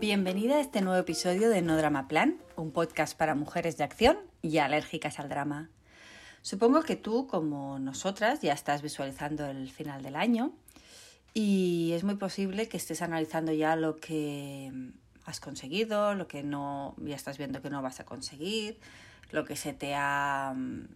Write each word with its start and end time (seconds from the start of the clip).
Bienvenida 0.00 0.56
a 0.56 0.60
este 0.60 0.80
nuevo 0.80 0.98
episodio 0.98 1.50
de 1.50 1.60
No 1.60 1.76
Drama 1.76 2.08
Plan, 2.08 2.38
un 2.56 2.72
podcast 2.72 3.14
para 3.14 3.34
mujeres 3.34 3.76
de 3.76 3.84
acción 3.84 4.16
y 4.40 4.56
alérgicas 4.56 5.18
al 5.18 5.28
drama. 5.28 5.68
Supongo 6.40 6.80
que 6.80 6.96
tú, 6.96 7.26
como 7.26 7.78
nosotras, 7.78 8.40
ya 8.40 8.54
estás 8.54 8.80
visualizando 8.80 9.44
el 9.44 9.68
final 9.68 10.02
del 10.02 10.16
año 10.16 10.52
y 11.34 11.92
es 11.92 12.02
muy 12.02 12.14
posible 12.14 12.66
que 12.66 12.78
estés 12.78 13.02
analizando 13.02 13.52
ya 13.52 13.76
lo 13.76 13.98
que 13.98 14.72
has 15.26 15.38
conseguido, 15.38 16.14
lo 16.14 16.26
que 16.26 16.42
no, 16.42 16.94
ya 16.96 17.14
estás 17.14 17.36
viendo 17.36 17.60
que 17.60 17.68
no 17.68 17.82
vas 17.82 18.00
a 18.00 18.06
conseguir, 18.06 18.80
lo 19.32 19.44
que 19.44 19.54
se 19.54 19.74
te 19.74 19.94
ha 19.94 20.54
mm, 20.56 20.86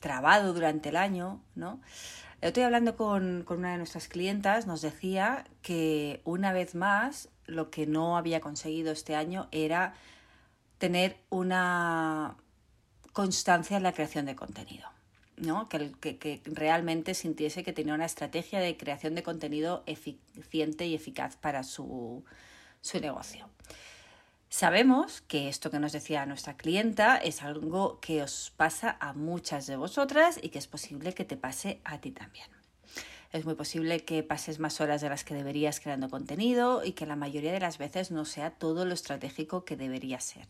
trabado 0.00 0.52
durante 0.52 0.90
el 0.90 0.96
año, 0.96 1.40
¿no? 1.54 1.80
Estoy 2.42 2.64
hablando 2.64 2.94
con, 2.94 3.42
con 3.46 3.60
una 3.60 3.72
de 3.72 3.78
nuestras 3.78 4.06
clientas, 4.06 4.66
nos 4.66 4.82
decía 4.82 5.46
que 5.62 6.20
una 6.24 6.52
vez 6.52 6.74
más 6.74 7.30
lo 7.46 7.70
que 7.70 7.86
no 7.86 8.16
había 8.16 8.40
conseguido 8.40 8.92
este 8.92 9.16
año 9.16 9.48
era 9.52 9.94
tener 10.78 11.18
una 11.30 12.36
constancia 13.12 13.76
en 13.76 13.82
la 13.82 13.92
creación 13.92 14.26
de 14.26 14.36
contenido. 14.36 14.88
¿no? 15.36 15.68
Que, 15.68 15.92
que, 15.92 16.40
realmente 16.44 17.14
sintiese 17.14 17.64
que 17.64 17.72
tenía 17.72 17.94
una 17.94 18.04
estrategia 18.04 18.60
de 18.60 18.76
creación 18.76 19.14
de 19.14 19.22
contenido 19.22 19.82
eficiente 19.86 20.86
y 20.86 20.94
eficaz 20.94 21.36
para 21.36 21.62
su, 21.64 22.24
su 22.80 23.00
negocio. 23.00 23.48
Sabemos 24.48 25.22
que 25.22 25.48
esto 25.48 25.70
que 25.70 25.80
nos 25.80 25.90
decía 25.90 26.26
nuestra 26.26 26.56
clienta 26.56 27.16
es 27.16 27.42
algo 27.42 27.98
que 28.00 28.22
os 28.22 28.52
pasa 28.56 28.96
a 29.00 29.12
muchas 29.12 29.66
de 29.66 29.76
vosotras 29.76 30.38
y 30.40 30.50
que 30.50 30.60
es 30.60 30.68
posible 30.68 31.12
que 31.12 31.24
te 31.24 31.36
pase 31.36 31.80
a 31.84 31.98
ti 31.98 32.12
también. 32.12 32.53
Es 33.34 33.44
muy 33.44 33.56
posible 33.56 34.04
que 34.04 34.22
pases 34.22 34.60
más 34.60 34.80
horas 34.80 35.00
de 35.00 35.08
las 35.08 35.24
que 35.24 35.34
deberías 35.34 35.80
creando 35.80 36.08
contenido 36.08 36.84
y 36.84 36.92
que 36.92 37.04
la 37.04 37.16
mayoría 37.16 37.52
de 37.52 37.58
las 37.58 37.78
veces 37.78 38.12
no 38.12 38.24
sea 38.24 38.52
todo 38.52 38.84
lo 38.84 38.94
estratégico 38.94 39.64
que 39.64 39.76
debería 39.76 40.20
ser. 40.20 40.46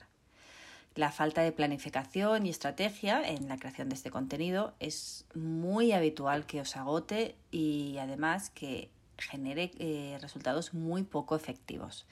La 0.95 1.11
falta 1.11 1.41
de 1.41 1.51
planificación 1.51 2.45
y 2.45 2.51
estrategia 2.51 3.27
en 3.27 3.49
la 3.49 3.57
creación 3.57 3.89
de 3.89 3.95
este 3.95 4.11
contenido 4.11 4.75
es 4.81 5.25
muy 5.35 5.93
habitual 5.93 6.45
que 6.45 6.61
os 6.61 6.77
agote 6.77 7.37
y 7.51 7.97
además 7.97 8.51
que 8.51 8.91
genere 9.17 9.71
eh, 9.79 10.19
resultados 10.21 10.75
muy 10.75 11.05
poco 11.05 11.37
efectivos. 11.37 12.05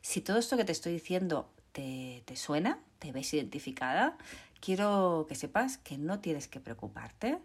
Si 0.00 0.20
todo 0.20 0.38
esto 0.38 0.56
que 0.56 0.64
te 0.64 0.70
estoy 0.70 0.92
diciendo 0.92 1.50
te, 1.72 2.22
te 2.24 2.36
suena, 2.36 2.78
te 3.00 3.10
ves 3.10 3.34
identificada, 3.34 4.16
quiero 4.60 5.26
que 5.28 5.34
sepas 5.34 5.76
que 5.78 5.98
no 5.98 6.20
tienes 6.20 6.46
que 6.46 6.60
preocuparte 6.60 7.38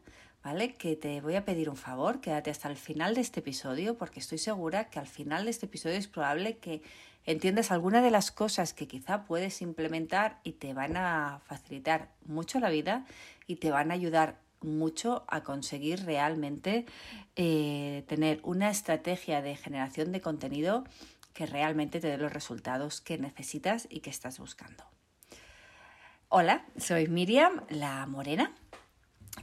¿vale? 0.43 0.73
Que 0.75 0.95
te 0.95 1.21
voy 1.21 1.35
a 1.35 1.45
pedir 1.45 1.69
un 1.69 1.75
favor, 1.75 2.21
quédate 2.21 2.49
hasta 2.49 2.69
el 2.69 2.77
final 2.77 3.15
de 3.15 3.21
este 3.21 3.41
episodio 3.41 3.97
porque 3.97 4.19
estoy 4.19 4.37
segura 4.37 4.89
que 4.89 4.99
al 4.99 5.07
final 5.07 5.45
de 5.45 5.51
este 5.51 5.65
episodio 5.65 5.97
es 5.97 6.07
probable 6.07 6.57
que 6.57 6.81
entiendas 7.25 7.71
alguna 7.71 8.01
de 8.01 8.11
las 8.11 8.31
cosas 8.31 8.73
que 8.73 8.87
quizá 8.87 9.25
puedes 9.25 9.61
implementar 9.61 10.39
y 10.43 10.53
te 10.53 10.73
van 10.73 10.97
a 10.97 11.41
facilitar 11.45 12.09
mucho 12.25 12.59
la 12.59 12.69
vida 12.69 13.05
y 13.47 13.57
te 13.57 13.71
van 13.71 13.91
a 13.91 13.95
ayudar 13.95 14.39
mucho 14.61 15.23
a 15.27 15.43
conseguir 15.43 16.05
realmente 16.05 16.85
eh, 17.35 18.03
tener 18.07 18.39
una 18.43 18.69
estrategia 18.69 19.41
de 19.41 19.55
generación 19.55 20.11
de 20.11 20.21
contenido 20.21 20.83
que 21.33 21.45
realmente 21.45 21.99
te 21.99 22.07
dé 22.07 22.17
los 22.17 22.33
resultados 22.33 22.99
que 22.99 23.17
necesitas 23.17 23.87
y 23.89 24.01
que 24.01 24.09
estás 24.09 24.39
buscando. 24.39 24.83
Hola, 26.27 26.65
soy 26.77 27.07
Miriam, 27.07 27.61
la 27.69 28.05
morena 28.05 28.53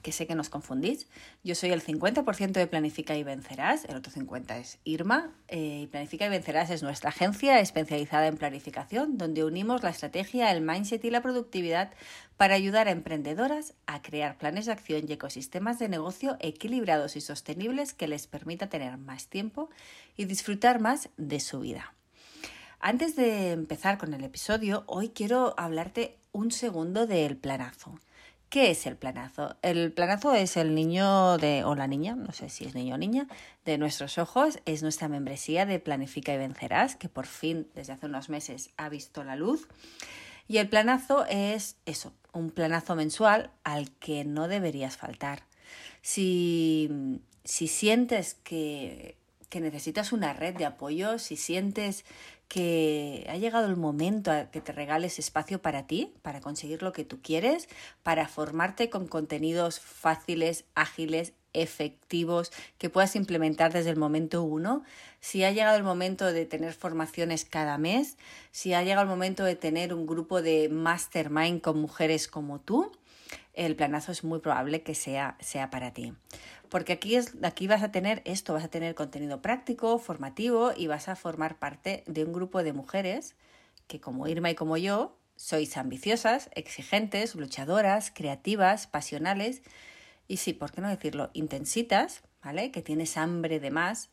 que 0.03 0.13
sé 0.13 0.27
que 0.27 0.35
nos 0.35 0.49
confundís. 0.49 1.07
Yo 1.45 1.55
soy 1.55 1.71
el 1.71 1.83
50% 1.83 2.53
de 2.53 2.67
Planifica 2.67 3.17
y 3.17 3.25
Vencerás, 3.25 3.85
el 3.85 3.97
otro 3.97 4.13
50% 4.13 4.59
es 4.59 4.79
Irma. 4.85 5.33
Eh, 5.49 5.81
y 5.83 5.87
Planifica 5.87 6.27
y 6.27 6.29
Vencerás 6.29 6.71
es 6.71 6.83
nuestra 6.83 7.11
agencia 7.11 7.61
especializada 7.61 8.27
en 8.27 8.37
planificación, 8.37 9.19
donde 9.19 9.45
unimos 9.45 9.83
la 9.83 9.91
estrategia, 9.91 10.51
el 10.51 10.61
mindset 10.61 11.05
y 11.05 11.11
la 11.11 11.23
productividad 11.23 11.93
para 12.37 12.55
ayudar 12.55 12.89
a 12.89 12.93
emprendedoras 12.93 13.75
a 13.87 14.03
crear 14.03 14.37
planes 14.39 14.67
de 14.67 14.73
acción 14.73 15.05
y 15.09 15.13
ecosistemas 15.13 15.79
de 15.79 15.89
negocio 15.89 16.37
equilibrados 16.41 17.17
y 17.17 17.21
sostenibles 17.21 17.95
que 17.95 18.09
les 18.09 18.27
permita 18.27 18.69
tener 18.69 18.97
más 18.99 19.29
tiempo 19.29 19.71
y 20.17 20.27
disfrutar 20.27 20.81
más 20.81 21.09
de 21.17 21.41
su 21.41 21.61
vida. 21.61 21.95
Antes 22.81 23.17
de 23.17 23.53
empezar 23.53 23.99
con 23.99 24.13
el 24.13 24.23
episodio, 24.23 24.85
hoy 24.87 25.09
quiero 25.09 25.55
hablarte 25.57 26.19
un 26.33 26.53
segundo 26.53 27.07
del 27.07 27.37
planazo. 27.37 27.99
¿Qué 28.49 28.71
es 28.71 28.87
el 28.87 28.97
planazo? 28.97 29.57
El 29.63 29.93
planazo 29.93 30.33
es 30.33 30.57
el 30.57 30.75
niño 30.75 31.37
de, 31.39 31.65
o 31.65 31.75
la 31.75 31.89
niña, 31.89 32.15
no 32.15 32.33
sé 32.33 32.49
si 32.49 32.65
es 32.65 32.75
niño 32.75 32.95
o 32.95 32.99
niña, 32.99 33.27
de 33.65 33.77
nuestros 33.77 34.19
ojos. 34.19 34.61
Es 34.67 34.83
nuestra 34.83 35.09
membresía 35.09 35.67
de 35.67 35.81
Planifica 35.81 36.33
y 36.33 36.39
Vencerás, 36.39 36.95
que 36.95 37.09
por 37.09 37.27
fin 37.27 37.69
desde 37.75 37.95
hace 37.95 38.07
unos 38.07 38.29
meses 38.29 38.71
ha 38.77 38.89
visto 38.89 39.25
la 39.25 39.35
luz. 39.35 39.67
Y 40.47 40.59
el 40.59 40.69
planazo 40.69 41.27
es 41.27 41.77
eso, 41.87 42.13
un 42.33 42.51
planazo 42.51 42.95
mensual 42.95 43.51
al 43.65 43.91
que 43.91 44.25
no 44.25 44.47
deberías 44.47 44.97
faltar. 44.97 45.43
Si, 46.03 47.21
si 47.43 47.67
sientes 47.67 48.35
que, 48.35 49.17
que 49.49 49.61
necesitas 49.61 50.13
una 50.13 50.35
red 50.35 50.55
de 50.55 50.67
apoyo, 50.67 51.19
si 51.19 51.37
sientes 51.37 52.05
que 52.49 53.27
ha 53.29 53.37
llegado 53.37 53.67
el 53.67 53.77
momento 53.77 54.31
a 54.31 54.51
que 54.51 54.61
te 54.61 54.73
regales 54.73 55.19
espacio 55.19 55.61
para 55.61 55.87
ti, 55.87 56.15
para 56.23 56.41
conseguir 56.41 56.83
lo 56.83 56.93
que 56.93 57.05
tú 57.05 57.21
quieres, 57.21 57.69
para 58.03 58.29
formarte 58.29 58.89
con 58.89 59.09
contenidos 59.09 59.81
fáciles, 59.81 60.65
ágiles, 60.75 61.33
efectivos, 61.53 62.53
que 62.79 62.91
puedas 62.91 63.17
implementar 63.17 63.73
desde 63.73 63.91
el 63.91 63.97
momento 63.97 64.43
uno. 64.43 64.85
Si 65.21 65.43
ha 65.43 65.51
llegado 65.51 65.77
el 65.77 65.83
momento 65.83 66.33
de 66.33 66.47
tener 66.47 66.73
formaciones 66.75 67.45
cada 67.45 67.79
mes, 67.79 68.17
si 68.53 68.75
ha 68.75 68.83
llegado 68.83 69.03
el 69.03 69.09
momento 69.09 69.43
de 69.45 69.57
tener 69.57 69.93
un 69.93 70.07
grupo 70.07 70.43
de 70.43 70.69
mastermind 70.69 71.61
con 71.61 71.81
mujeres 71.81 72.29
como 72.29 72.61
tú, 72.61 72.93
el 73.57 73.75
planazo 73.75 74.13
es 74.13 74.23
muy 74.23 74.39
probable 74.39 74.83
que 74.83 74.95
sea, 74.95 75.37
sea 75.41 75.71
para 75.71 75.93
ti. 75.93 76.13
Porque 76.69 76.93
aquí, 76.93 77.17
es, 77.17 77.35
aquí 77.43 77.67
vas 77.67 77.83
a 77.83 77.91
tener 77.91 78.23
esto, 78.25 78.53
vas 78.53 78.65
a 78.65 78.69
tener 78.69 78.95
contenido 78.95 79.43
práctico, 79.43 79.99
formativo 79.99 80.73
y 80.77 80.87
vas 80.87 81.09
a 81.09 81.17
formar 81.17 81.59
parte 81.59 82.05
de 82.07 82.25
un 82.25 82.33
grupo 82.33 82.63
de 82.63 82.73
mujeres 82.73 83.35
que 83.87 84.01
como 84.01 84.29
Irma 84.29 84.51
y 84.51 84.55
como 84.55 84.77
yo 84.77 85.17
sois 85.37 85.77
ambiciosas, 85.77 86.51
exigentes, 86.55 87.35
luchadoras, 87.35 88.11
creativas, 88.11 88.87
pasionales 88.87 89.63
y 90.29 90.39
sí, 90.39 90.53
¿por 90.53 90.73
qué 90.73 90.81
no 90.81 90.89
decirlo? 90.89 91.31
Intensitas, 91.35 92.23
¿vale? 92.43 92.71
Que 92.71 92.83
tienes 92.83 93.17
hambre 93.17 93.61
de 93.61 93.71
más, 93.71 94.11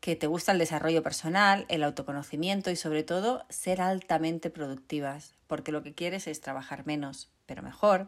que 0.00 0.16
te 0.16 0.26
gusta 0.26 0.52
el 0.52 0.58
desarrollo 0.58 1.02
personal, 1.02 1.66
el 1.68 1.82
autoconocimiento 1.82 2.70
y 2.70 2.76
sobre 2.76 3.02
todo 3.02 3.44
ser 3.50 3.82
altamente 3.82 4.48
productivas, 4.48 5.34
porque 5.46 5.72
lo 5.72 5.82
que 5.82 5.94
quieres 5.94 6.26
es 6.26 6.40
trabajar 6.40 6.86
menos, 6.86 7.30
pero 7.50 7.64
mejor. 7.64 8.06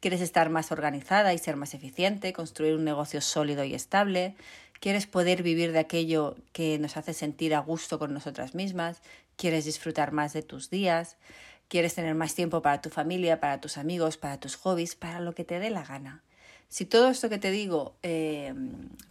Quieres 0.00 0.20
estar 0.20 0.50
más 0.50 0.70
organizada 0.70 1.32
y 1.32 1.38
ser 1.38 1.56
más 1.56 1.72
eficiente, 1.72 2.34
construir 2.34 2.74
un 2.74 2.84
negocio 2.84 3.22
sólido 3.22 3.64
y 3.64 3.72
estable. 3.72 4.36
quieres 4.78 5.06
poder 5.06 5.42
vivir 5.42 5.72
de 5.72 5.78
aquello 5.78 6.36
que 6.52 6.78
nos 6.78 6.98
hace 6.98 7.14
sentir 7.14 7.54
a 7.54 7.60
gusto 7.60 7.98
con 7.98 8.12
nosotras 8.12 8.54
mismas, 8.54 9.00
quieres 9.36 9.64
disfrutar 9.64 10.12
más 10.12 10.34
de 10.34 10.42
tus 10.42 10.68
días, 10.68 11.16
quieres 11.68 11.94
tener 11.94 12.14
más 12.14 12.34
tiempo 12.34 12.60
para 12.60 12.82
tu 12.82 12.90
familia, 12.90 13.40
para 13.40 13.58
tus 13.62 13.78
amigos, 13.78 14.18
para 14.18 14.38
tus 14.38 14.56
hobbies, 14.56 14.96
para 14.96 15.20
lo 15.20 15.34
que 15.34 15.44
te 15.44 15.58
dé 15.60 15.70
la 15.70 15.84
gana. 15.84 16.22
Si 16.74 16.86
todo 16.86 17.08
esto 17.08 17.28
que 17.28 17.38
te 17.38 17.52
digo 17.52 17.94
eh, 18.02 18.52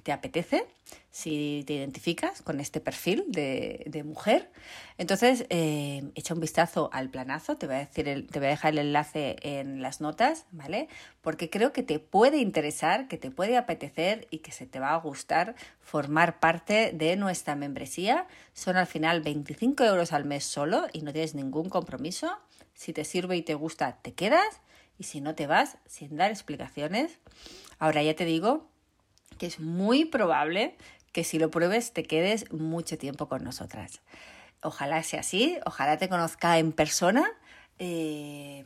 te 0.04 0.12
apetece, 0.12 0.66
si 1.12 1.64
te 1.66 1.76
identificas 1.76 2.42
con 2.42 2.60
este 2.60 2.82
perfil 2.82 3.24
de, 3.30 4.04
mujer, 4.06 4.52
entonces 4.98 5.46
eh, 5.50 6.04
echa 6.14 6.34
un 6.34 6.42
vistazo 6.42 6.90
al 6.92 7.10
planazo, 7.10 7.56
te 7.56 7.66
voy, 7.68 7.78
a 7.78 7.80
decir 7.80 8.28
te 8.30 8.40
voy 8.40 8.48
a 8.48 8.52
dejar 8.52 8.74
el 8.74 8.80
enlace 8.80 9.38
en 9.44 9.82
las 9.82 10.02
notas, 10.02 10.46
¿vale? 10.52 10.90
Porque 11.22 11.50
creo 11.50 11.72
que 11.72 11.84
te 11.84 12.00
puede 12.00 12.40
interesar, 12.40 13.08
que 13.08 13.18
te 13.18 13.32
puede 13.32 13.56
apetecer 13.56 14.28
y 14.30 14.40
que 14.40 14.52
se 14.52 14.66
te 14.66 14.82
va 14.82 14.94
a 14.94 14.98
gustar 14.98 15.56
formar 15.80 16.42
parte 16.42 16.92
de 16.94 17.16
nuestra 17.16 17.56
membresía. 17.56 18.28
Son 18.54 18.76
al 18.76 18.88
final 18.88 19.22
25 19.22 19.86
euros 19.86 20.12
al 20.12 20.26
mes 20.26 20.44
solo 20.44 20.88
y 20.92 21.02
no 21.02 21.14
tienes 21.14 21.34
ningún 21.34 21.70
compromiso. 21.70 22.30
Si 22.74 22.92
te 22.92 23.06
sirve 23.06 23.38
y 23.38 23.42
te 23.42 23.54
gusta, 23.54 24.00
te 24.02 24.14
quedas 24.14 24.60
y 24.98 25.04
si 25.04 25.22
no 25.22 25.36
te 25.36 25.48
vas 25.48 25.78
sin 25.86 26.16
dar 26.16 26.32
explicaciones. 26.32 27.20
Ahora 27.80 28.04
ya 28.04 28.16
te 28.16 28.26
digo 28.26 28.70
que 29.38 29.46
es 29.46 29.60
muy 29.60 30.06
probable 30.06 30.76
que 31.12 31.24
si 31.24 31.40
lo 31.40 31.52
pruebes 31.52 31.94
te 31.94 32.04
quedes 32.04 32.52
mucho 32.52 32.98
tiempo 32.98 33.28
con 33.28 33.44
nosotras. 33.44 34.02
Ojalá 34.62 35.04
sea 35.04 35.22
así, 35.22 35.58
ojalá 35.66 35.98
te 35.98 36.10
conozca 36.10 36.58
en 36.58 36.72
persona, 36.72 37.30
eh, 37.80 38.64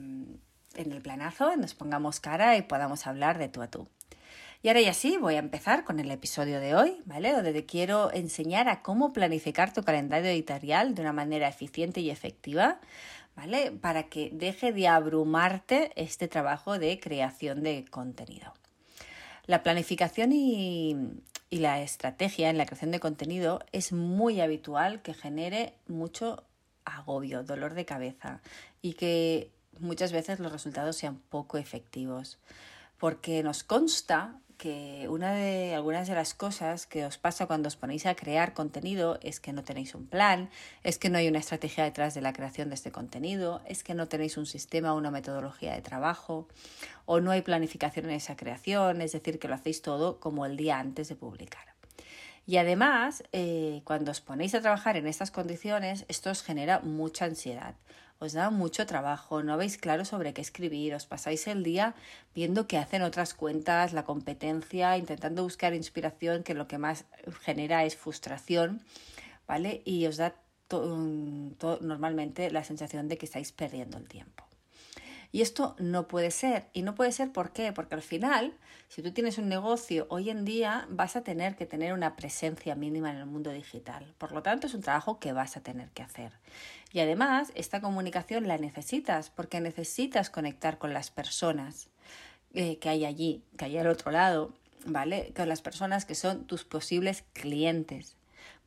en 0.76 0.92
el 0.92 1.02
planazo, 1.02 1.56
nos 1.56 1.74
pongamos 1.74 2.20
cara 2.20 2.56
y 2.56 2.62
podamos 2.62 3.08
hablar 3.08 3.38
de 3.38 3.50
tú 3.50 3.62
a 3.62 3.68
tú. 3.68 3.88
Y 4.64 4.70
ahora 4.70 4.82
ya 4.82 4.94
sí, 4.94 5.18
voy 5.18 5.36
a 5.36 5.40
empezar 5.40 5.84
con 5.84 6.00
el 6.00 6.10
episodio 6.10 6.60
de 6.60 6.76
hoy, 6.76 7.02
¿vale? 7.06 7.32
Donde 7.32 7.54
te 7.54 7.66
quiero 7.66 8.12
enseñar 8.12 8.70
a 8.70 8.82
cómo 8.82 9.14
planificar 9.14 9.72
tu 9.72 9.84
calendario 9.84 10.30
editorial 10.30 10.96
de 10.96 11.02
una 11.02 11.14
manera 11.14 11.48
eficiente 11.48 12.02
y 12.02 12.10
efectiva 12.10 12.80
¿vale? 13.38 13.72
Para 13.72 14.10
que 14.10 14.32
deje 14.34 14.74
de 14.74 14.88
abrumarte 14.88 15.92
este 15.96 16.28
trabajo 16.28 16.80
de 16.80 17.00
creación 17.00 17.62
de 17.62 17.86
contenido. 17.86 18.52
La 19.46 19.64
planificación 19.64 20.32
y, 20.34 20.98
la 21.52 21.82
estrategia 21.82 22.50
en 22.50 22.58
la 22.58 22.66
creación 22.66 22.92
de 22.92 23.00
contenido 23.00 23.60
es 23.72 23.94
muy 23.94 24.42
habitual 24.42 25.02
que 25.02 25.14
genere 25.14 25.76
mucho 25.88 26.44
agobio, 26.84 27.44
dolor 27.44 27.74
de 27.74 27.86
cabeza 27.86 28.42
y 28.82 28.94
que 28.94 29.52
muchas 29.80 30.12
veces 30.12 30.40
los 30.40 30.52
resultados 30.52 30.98
sean 30.98 31.20
poco 31.30 31.58
efectivos. 31.58 32.40
Porque 32.98 33.44
nos 33.44 33.64
consta 33.64 34.42
que 34.58 35.08
una 35.10 35.34
de 35.34 35.76
algunas 35.76 36.08
de 36.08 36.16
las 36.16 36.34
cosas 36.34 36.88
que 36.88 37.06
os 37.06 37.18
pasa 37.18 37.46
cuando 37.46 37.68
os 37.68 37.76
ponéis 37.76 38.06
a 38.06 38.16
crear 38.16 38.54
contenido 38.54 39.20
es 39.22 39.40
que 39.40 39.54
no 39.54 39.64
tenéis 39.64 39.94
un 39.94 40.08
plan, 40.08 40.50
es 40.84 40.98
que 40.98 41.10
no 41.10 41.20
hay 41.20 41.28
una 41.28 41.40
estrategia 41.40 41.84
detrás 41.84 42.16
de 42.16 42.22
la 42.22 42.34
creación 42.34 42.70
de 42.70 42.76
este 42.76 42.92
contenido, 42.92 43.62
es 43.66 43.84
que 43.84 43.94
no 43.94 44.08
tenéis 44.08 44.36
un 44.38 44.46
sistema 44.46 44.94
o 44.94 44.98
una 44.98 45.12
metodología 45.12 45.74
de 45.74 45.82
trabajo, 45.82 46.48
o 47.06 47.20
no 47.22 47.32
hay 47.32 47.42
planificación 47.42 48.06
en 48.06 48.16
esa 48.16 48.36
creación, 48.36 49.02
es 49.02 49.12
decir, 49.12 49.40
que 49.40 49.48
lo 49.48 49.56
hacéis 49.56 49.82
todo 49.82 50.20
como 50.20 50.46
el 50.46 50.58
día 50.58 50.80
antes 50.80 51.08
de 51.10 51.16
publicar. 51.16 51.76
Y 52.48 52.58
además, 52.58 53.24
eh, 53.34 53.82
cuando 53.84 54.12
os 54.12 54.22
ponéis 54.22 54.56
a 54.56 54.62
trabajar 54.62 54.98
en 54.98 55.06
estas 55.06 55.32
condiciones, 55.32 56.06
esto 56.08 56.32
os 56.32 56.42
genera 56.42 56.80
mucha 56.80 57.26
ansiedad 57.26 57.76
os 58.20 58.34
da 58.34 58.50
mucho 58.50 58.86
trabajo, 58.86 59.44
no 59.44 59.58
veis 59.58 59.78
claro 59.78 60.06
sobre 60.06 60.34
qué 60.34 60.42
escribir, 60.42 60.96
os 60.96 61.06
pasáis 61.06 61.48
el 61.48 61.64
día 61.64 61.94
viendo 62.34 62.68
qué 62.68 62.78
hacen 62.78 63.02
otras 63.02 63.34
cuentas, 63.34 63.94
la 63.94 64.04
competencia, 64.04 64.98
intentando 64.98 65.44
buscar 65.44 65.74
inspiración, 65.74 66.44
que 66.44 66.54
lo 66.54 66.68
que 66.68 66.78
más 66.78 67.06
genera 67.42 67.86
es 67.86 67.96
frustración, 67.96 68.82
¿vale? 69.48 69.82
Y 69.86 70.06
os 70.08 70.18
da 70.18 70.34
normalmente 71.82 72.52
la 72.52 72.64
sensación 72.64 73.08
de 73.08 73.18
que 73.18 73.26
estáis 73.26 73.52
perdiendo 73.52 73.98
el 73.98 74.08
tiempo. 74.08 74.47
Y 75.32 75.42
esto 75.42 75.76
no 75.80 76.08
puede 76.08 76.32
ser. 76.32 76.68
Y 76.74 76.82
no 76.82 76.96
puede 76.96 77.12
ser 77.12 77.32
¿por 77.32 77.52
qué? 77.52 77.74
Porque 77.74 77.96
al 77.96 78.02
final, 78.02 78.54
si 78.88 79.02
tú 79.02 79.12
tienes 79.12 79.38
un 79.38 79.50
negocio 79.50 80.08
hoy 80.10 80.30
en 80.30 80.46
día, 80.46 80.88
vas 80.90 81.16
a 81.16 81.24
tener 81.24 81.56
que 81.56 81.66
tener 81.66 81.94
una 81.94 82.16
presencia 82.16 82.76
mínima 82.76 83.12
en 83.12 83.18
el 83.18 83.26
mundo 83.26 83.52
digital. 83.52 84.14
Por 84.18 84.32
lo 84.32 84.42
tanto, 84.42 84.68
es 84.68 84.74
un 84.74 84.82
trabajo 84.82 85.20
que 85.20 85.34
vas 85.34 85.58
a 85.58 85.62
tener 85.62 85.90
que 85.90 86.04
hacer. 86.04 86.32
Y 86.92 87.00
además, 87.00 87.52
esta 87.56 87.82
comunicación 87.82 88.48
la 88.48 88.58
necesitas 88.58 89.30
porque 89.30 89.62
necesitas 89.62 90.30
conectar 90.30 90.78
con 90.78 90.94
las 90.94 91.12
personas 91.12 91.90
eh, 92.54 92.78
que 92.80 92.90
hay 92.90 93.06
allí, 93.06 93.44
que 93.58 93.66
hay 93.66 93.78
al 93.78 93.88
otro 93.88 94.12
lado, 94.12 94.54
¿vale? 94.86 95.32
Con 95.36 95.50
las 95.50 95.62
personas 95.62 96.06
que 96.06 96.16
son 96.16 96.46
tus 96.46 96.64
posibles 96.64 97.24
clientes. 97.34 98.17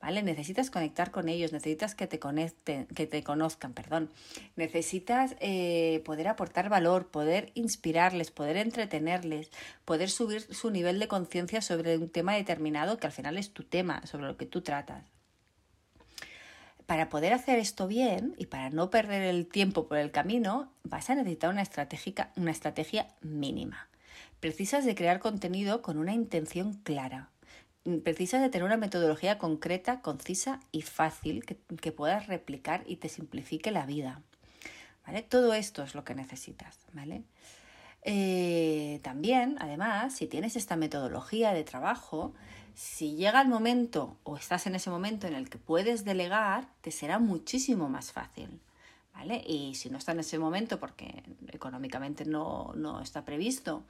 Necesitas 0.03 0.71
conectar 0.71 1.11
con 1.11 1.29
ellos, 1.29 1.53
necesitas 1.53 1.95
que 1.95 2.07
te 2.07 2.19
conecten, 2.19 2.87
que 2.87 3.07
te 3.07 3.23
conozcan, 3.23 3.75
perdón. 3.75 4.11
Necesitas 4.57 5.37
eh, 5.41 6.03
poder 6.05 6.29
aportar 6.29 6.69
valor, 6.69 7.09
poder 7.09 7.53
inspirarles, 7.55 8.31
poder 8.31 8.57
entretenerles, 8.57 9.51
poder 9.85 10.09
subir 10.09 10.41
su 10.41 10.71
nivel 10.71 10.99
de 10.99 11.09
conciencia 11.09 11.61
sobre 11.61 11.99
un 11.99 12.09
tema 12.09 12.35
determinado 12.35 12.99
que 12.99 13.07
al 13.07 13.13
final 13.13 13.37
es 13.37 13.53
tu 13.53 13.63
tema, 13.63 14.05
sobre 14.07 14.27
lo 14.27 14.37
que 14.37 14.47
tú 14.47 14.63
tratas. 14.63 15.05
Para 16.87 17.09
poder 17.09 17.33
hacer 17.35 17.59
esto 17.59 17.87
bien 17.87 18.35
y 18.37 18.47
para 18.47 18.71
no 18.71 18.91
perder 18.91 19.23
el 19.23 19.47
tiempo 19.47 19.87
por 19.87 19.99
el 19.99 20.11
camino, 20.11 20.73
vas 20.83 21.09
a 21.11 21.15
necesitar 21.15 21.51
una, 21.51 21.63
una 22.37 22.51
estrategia 22.51 23.07
mínima. 23.21 23.89
Precisas 24.41 24.85
de 24.85 24.95
crear 24.95 25.21
contenido 25.21 25.83
con 25.83 25.99
una 25.99 26.15
intención 26.15 26.73
clara, 26.73 27.31
precisas 28.05 28.41
de 28.43 28.51
tener 28.51 28.65
una 28.65 28.77
metodología 28.77 29.39
concreta, 29.39 30.01
concisa 30.01 30.61
y 30.73 30.83
fácil 30.83 31.45
que, 31.45 31.93
puedas 31.93 32.27
replicar 32.27 32.83
y 32.87 32.97
te 32.97 33.09
simplifique 33.09 33.71
la 33.71 33.87
vida. 33.87 34.23
¿Vale? 35.07 35.23
Todo 35.23 35.55
esto 35.55 35.83
es 35.83 35.95
lo 35.95 36.05
que 36.05 36.15
necesitas. 36.15 36.79
¿vale? 36.93 37.23
Eh, 38.03 39.01
también, 39.03 39.57
además, 39.61 40.15
si 40.15 40.27
tienes 40.27 40.57
esta 40.57 40.77
metodología 40.77 41.53
de 41.53 41.65
trabajo, 41.65 42.35
si 42.75 43.17
llega 43.17 43.41
el 43.41 43.49
momento 43.49 44.17
o 44.25 44.37
estás 44.37 44.67
en 44.67 44.75
ese 44.75 44.91
momento 44.91 45.27
en 45.27 45.35
el 45.35 45.51
que 45.51 45.59
puedes 45.59 46.05
delegar, 46.05 46.69
te 46.81 46.91
será 46.91 47.19
muchísimo 47.19 47.89
más 47.89 48.13
fácil. 48.13 48.61
Y 49.47 49.75
si 49.75 49.91
no 49.91 49.99
está 49.99 50.13
en 50.13 50.21
ese 50.21 50.39
momento 50.39 50.81
porque 50.81 51.23
económicamente 51.49 52.25
no, 52.25 52.73
está 53.03 53.25
previsto 53.25 53.85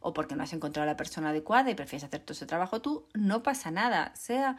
o 0.00 0.12
porque 0.12 0.34
no 0.34 0.42
has 0.42 0.52
encontrado 0.52 0.88
a 0.88 0.92
la 0.92 0.96
persona 0.96 1.30
adecuada 1.30 1.70
y 1.70 1.74
prefieres 1.74 2.04
hacer 2.04 2.20
todo 2.20 2.32
ese 2.32 2.46
trabajo 2.46 2.80
tú, 2.80 3.06
no 3.14 3.42
pasa 3.42 3.70
nada, 3.70 4.14
sea 4.16 4.58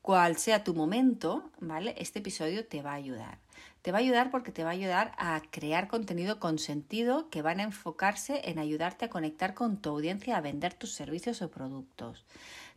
cual 0.00 0.36
sea 0.36 0.64
tu 0.64 0.74
momento, 0.74 1.50
¿vale? 1.60 1.94
Este 1.98 2.20
episodio 2.20 2.64
te 2.64 2.80
va 2.80 2.92
a 2.92 2.94
ayudar. 2.94 3.38
Te 3.82 3.92
va 3.92 3.98
a 3.98 4.00
ayudar 4.00 4.30
porque 4.30 4.52
te 4.52 4.64
va 4.64 4.70
a 4.70 4.72
ayudar 4.72 5.12
a 5.18 5.42
crear 5.50 5.88
contenido 5.88 6.40
con 6.40 6.58
sentido 6.58 7.28
que 7.28 7.42
van 7.42 7.60
a 7.60 7.64
enfocarse 7.64 8.48
en 8.50 8.58
ayudarte 8.58 9.04
a 9.04 9.10
conectar 9.10 9.54
con 9.54 9.76
tu 9.76 9.90
audiencia, 9.90 10.36
a 10.36 10.40
vender 10.40 10.72
tus 10.72 10.92
servicios 10.92 11.42
o 11.42 11.50
productos. 11.50 12.24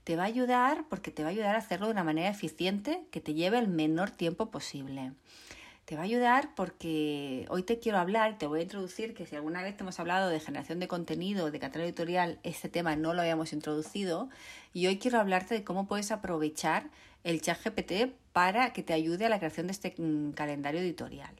Te 0.03 0.15
va 0.15 0.23
a 0.23 0.27
ayudar 0.27 0.83
porque 0.89 1.11
te 1.11 1.23
va 1.23 1.29
a 1.29 1.31
ayudar 1.31 1.55
a 1.55 1.59
hacerlo 1.59 1.85
de 1.85 1.93
una 1.93 2.03
manera 2.03 2.29
eficiente 2.29 3.05
que 3.11 3.21
te 3.21 3.33
lleve 3.33 3.59
el 3.59 3.67
menor 3.69 4.11
tiempo 4.11 4.51
posible. 4.51 5.13
Te 5.85 5.95
va 5.95 6.01
a 6.01 6.05
ayudar 6.05 6.53
porque 6.55 7.45
hoy 7.49 7.63
te 7.63 7.79
quiero 7.79 7.97
hablar, 7.97 8.37
te 8.37 8.47
voy 8.47 8.59
a 8.59 8.63
introducir 8.63 9.13
que 9.13 9.25
si 9.25 9.35
alguna 9.35 9.61
vez 9.61 9.75
te 9.75 9.83
hemos 9.83 9.99
hablado 9.99 10.29
de 10.29 10.39
generación 10.39 10.79
de 10.79 10.87
contenido, 10.87 11.51
de 11.51 11.59
catálogo 11.59 11.87
editorial, 11.87 12.39
este 12.43 12.69
tema 12.69 12.95
no 12.95 13.13
lo 13.13 13.21
habíamos 13.21 13.51
introducido 13.51 14.29
y 14.73 14.87
hoy 14.87 14.99
quiero 14.99 15.19
hablarte 15.19 15.55
de 15.55 15.63
cómo 15.63 15.87
puedes 15.87 16.11
aprovechar 16.11 16.89
el 17.23 17.41
chat 17.41 17.59
GPT 17.63 18.13
para 18.31 18.73
que 18.73 18.83
te 18.83 18.93
ayude 18.93 19.25
a 19.25 19.29
la 19.29 19.39
creación 19.39 19.67
de 19.67 19.73
este 19.73 19.93
mm, 19.97 20.31
calendario 20.31 20.79
editorial. 20.79 21.35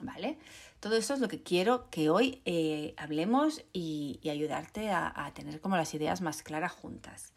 ¿Vale? 0.00 0.38
Todo 0.80 0.96
eso 0.96 1.12
es 1.12 1.20
lo 1.20 1.28
que 1.28 1.42
quiero 1.42 1.90
que 1.90 2.08
hoy 2.08 2.40
eh, 2.46 2.94
hablemos 2.96 3.62
y, 3.74 4.18
ayudarte 4.30 4.90
a, 4.90 5.30
tener 5.34 5.60
como 5.60 5.76
las 5.76 5.92
ideas 5.92 6.22
más 6.22 6.42
claras 6.42 6.72
juntas. 6.72 7.34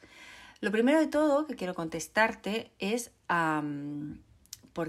Lo 0.61 0.71
primero 0.71 0.97
de 0.99 1.07
todo 1.07 1.45
que 1.45 1.57
quiero 1.57 1.73
contestarte 1.73 2.71
es 2.79 3.11
por 3.27 4.32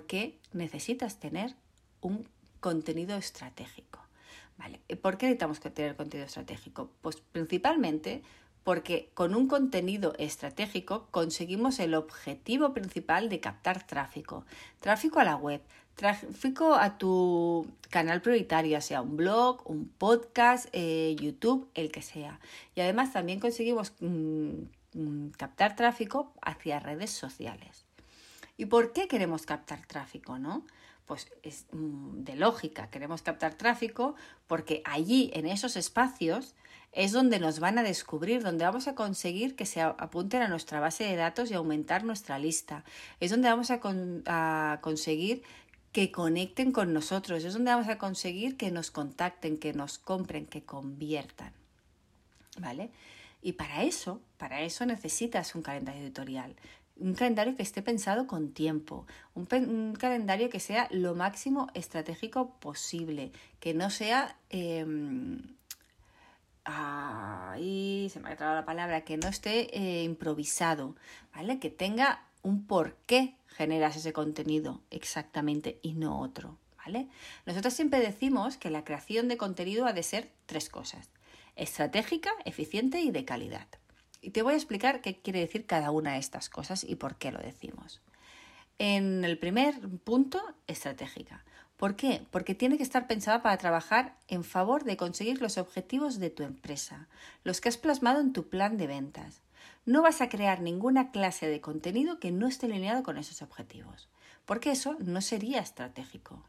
qué 0.06 0.38
necesitas 0.52 1.18
tener 1.18 1.54
un 2.00 2.28
contenido 2.60 3.16
estratégico. 3.16 4.00
¿Vale? 4.56 4.80
¿Por 5.02 5.18
qué 5.18 5.26
necesitamos 5.26 5.60
tener 5.60 5.96
contenido 5.96 6.26
estratégico? 6.26 6.90
Pues 7.02 7.16
principalmente 7.16 8.22
porque 8.64 9.10
con 9.14 9.34
un 9.34 9.46
contenido 9.46 10.14
estratégico 10.18 11.06
conseguimos 11.10 11.78
el 11.78 11.94
objetivo 11.94 12.72
principal 12.72 13.28
de 13.28 13.40
captar 13.40 13.86
tráfico. 13.86 14.46
Tráfico 14.80 15.20
a 15.20 15.24
la 15.24 15.36
web, 15.36 15.60
tráfico 15.94 16.74
a 16.74 16.96
tu 16.96 17.66
canal 17.90 18.22
prioritario, 18.22 18.80
sea 18.80 19.02
un 19.02 19.16
blog, 19.16 19.68
un 19.70 19.88
podcast, 19.88 20.68
eh, 20.72 21.14
YouTube, 21.20 21.68
el 21.74 21.92
que 21.92 22.00
sea. 22.00 22.40
Y 22.74 22.80
además 22.80 23.12
también 23.12 23.38
conseguimos 23.38 23.92
mm, 24.00 24.62
mm, 24.94 25.30
captar 25.36 25.76
tráfico 25.76 26.32
hacia 26.40 26.80
redes 26.80 27.10
sociales. 27.10 27.83
¿Y 28.56 28.66
por 28.66 28.92
qué 28.92 29.08
queremos 29.08 29.46
captar 29.46 29.86
tráfico, 29.86 30.38
no? 30.38 30.64
pues 31.06 31.28
es 31.42 31.66
mm, 31.72 32.24
de 32.24 32.36
lógica, 32.36 32.88
queremos 32.88 33.22
captar 33.22 33.54
tráfico 33.54 34.14
porque 34.46 34.82
allí, 34.84 35.30
en 35.34 35.46
esos 35.46 35.76
espacios, 35.76 36.54
es 36.92 37.12
donde 37.12 37.40
nos 37.40 37.58
van 37.58 37.78
a 37.78 37.82
descubrir, 37.82 38.42
donde 38.42 38.64
vamos 38.64 38.86
a 38.86 38.94
conseguir 38.94 39.56
que 39.56 39.66
se 39.66 39.82
apunten 39.82 40.42
a 40.42 40.48
nuestra 40.48 40.80
base 40.80 41.04
de 41.04 41.16
datos 41.16 41.50
y 41.50 41.54
aumentar 41.54 42.04
nuestra 42.04 42.38
lista. 42.38 42.84
Es 43.18 43.30
donde 43.30 43.48
vamos 43.48 43.70
a, 43.70 43.80
a 44.26 44.80
conseguir 44.80 45.42
que 45.92 46.12
conecten 46.12 46.72
con 46.72 46.92
nosotros, 46.92 47.44
es 47.44 47.52
donde 47.52 47.72
vamos 47.72 47.88
a 47.88 47.98
conseguir 47.98 48.56
que 48.56 48.70
nos 48.70 48.90
contacten, 48.90 49.58
que 49.58 49.72
nos 49.72 49.98
compren, 49.98 50.46
que 50.46 50.62
conviertan. 50.62 51.52
¿Vale? 52.58 52.90
Y 53.42 53.52
para 53.52 53.82
eso, 53.82 54.20
para 54.38 54.62
eso 54.62 54.86
necesitas 54.86 55.54
un 55.54 55.62
calendario 55.62 56.02
editorial. 56.02 56.54
Un 56.96 57.14
calendario 57.14 57.56
que 57.56 57.62
esté 57.62 57.82
pensado 57.82 58.26
con 58.26 58.52
tiempo, 58.52 59.06
un, 59.34 59.94
calendario 59.98 60.48
que 60.48 60.60
sea 60.60 60.88
lo 60.90 61.14
máximo 61.14 61.68
estratégico 61.74 62.54
posible, 62.60 63.32
que 63.60 63.74
no 63.74 63.90
sea... 63.90 64.36
Eh, 64.50 64.86
ahí 66.64 68.08
se 68.10 68.20
me 68.20 68.30
ha 68.30 68.36
trabado 68.36 68.60
la 68.60 68.66
palabra, 68.66 69.02
que 69.02 69.16
no 69.16 69.28
esté 69.28 69.76
eh, 69.76 70.04
improvisado, 70.04 70.96
¿vale? 71.34 71.58
Que 71.58 71.70
tenga 71.70 72.24
un 72.42 72.66
por 72.66 72.96
qué 73.06 73.34
generas 73.48 73.96
ese 73.96 74.12
contenido 74.12 74.80
exactamente 74.90 75.78
y 75.82 75.92
no 75.94 76.20
otro, 76.20 76.58
¿vale? 76.84 77.08
Nosotros 77.46 77.74
siempre 77.74 78.00
decimos 78.00 78.56
que 78.56 78.70
la 78.70 78.84
creación 78.84 79.28
de 79.28 79.36
contenido 79.36 79.86
ha 79.86 79.92
de 79.92 80.02
ser 80.02 80.30
tres 80.46 80.68
cosas, 80.68 81.10
estratégica, 81.56 82.30
eficiente 82.44 83.00
y 83.00 83.10
de 83.10 83.24
calidad. 83.24 83.66
Y 84.24 84.30
te 84.30 84.42
voy 84.42 84.54
a 84.54 84.56
explicar 84.56 85.02
qué 85.02 85.20
quiere 85.20 85.40
decir 85.40 85.66
cada 85.66 85.90
una 85.90 86.14
de 86.14 86.18
estas 86.18 86.48
cosas 86.48 86.82
y 86.82 86.96
por 86.96 87.16
qué 87.16 87.30
lo 87.30 87.40
decimos. 87.40 88.00
En 88.78 89.22
el 89.22 89.38
primer 89.38 89.78
punto, 90.02 90.42
estratégica. 90.66 91.44
¿Por 91.76 91.94
qué? 91.94 92.26
Porque 92.30 92.54
tiene 92.54 92.78
que 92.78 92.82
estar 92.82 93.06
pensada 93.06 93.42
para 93.42 93.58
trabajar 93.58 94.16
en 94.28 94.42
favor 94.42 94.84
de 94.84 94.96
conseguir 94.96 95.42
los 95.42 95.58
objetivos 95.58 96.18
de 96.18 96.30
tu 96.30 96.42
empresa, 96.42 97.08
los 97.42 97.60
que 97.60 97.68
has 97.68 97.76
plasmado 97.76 98.20
en 98.20 98.32
tu 98.32 98.48
plan 98.48 98.78
de 98.78 98.86
ventas. 98.86 99.42
No 99.84 100.00
vas 100.00 100.22
a 100.22 100.30
crear 100.30 100.60
ninguna 100.62 101.10
clase 101.10 101.46
de 101.46 101.60
contenido 101.60 102.18
que 102.18 102.30
no 102.30 102.46
esté 102.46 102.64
alineado 102.64 103.02
con 103.02 103.18
esos 103.18 103.42
objetivos, 103.42 104.08
porque 104.46 104.70
eso 104.70 104.96
no 105.00 105.20
sería 105.20 105.60
estratégico. 105.60 106.42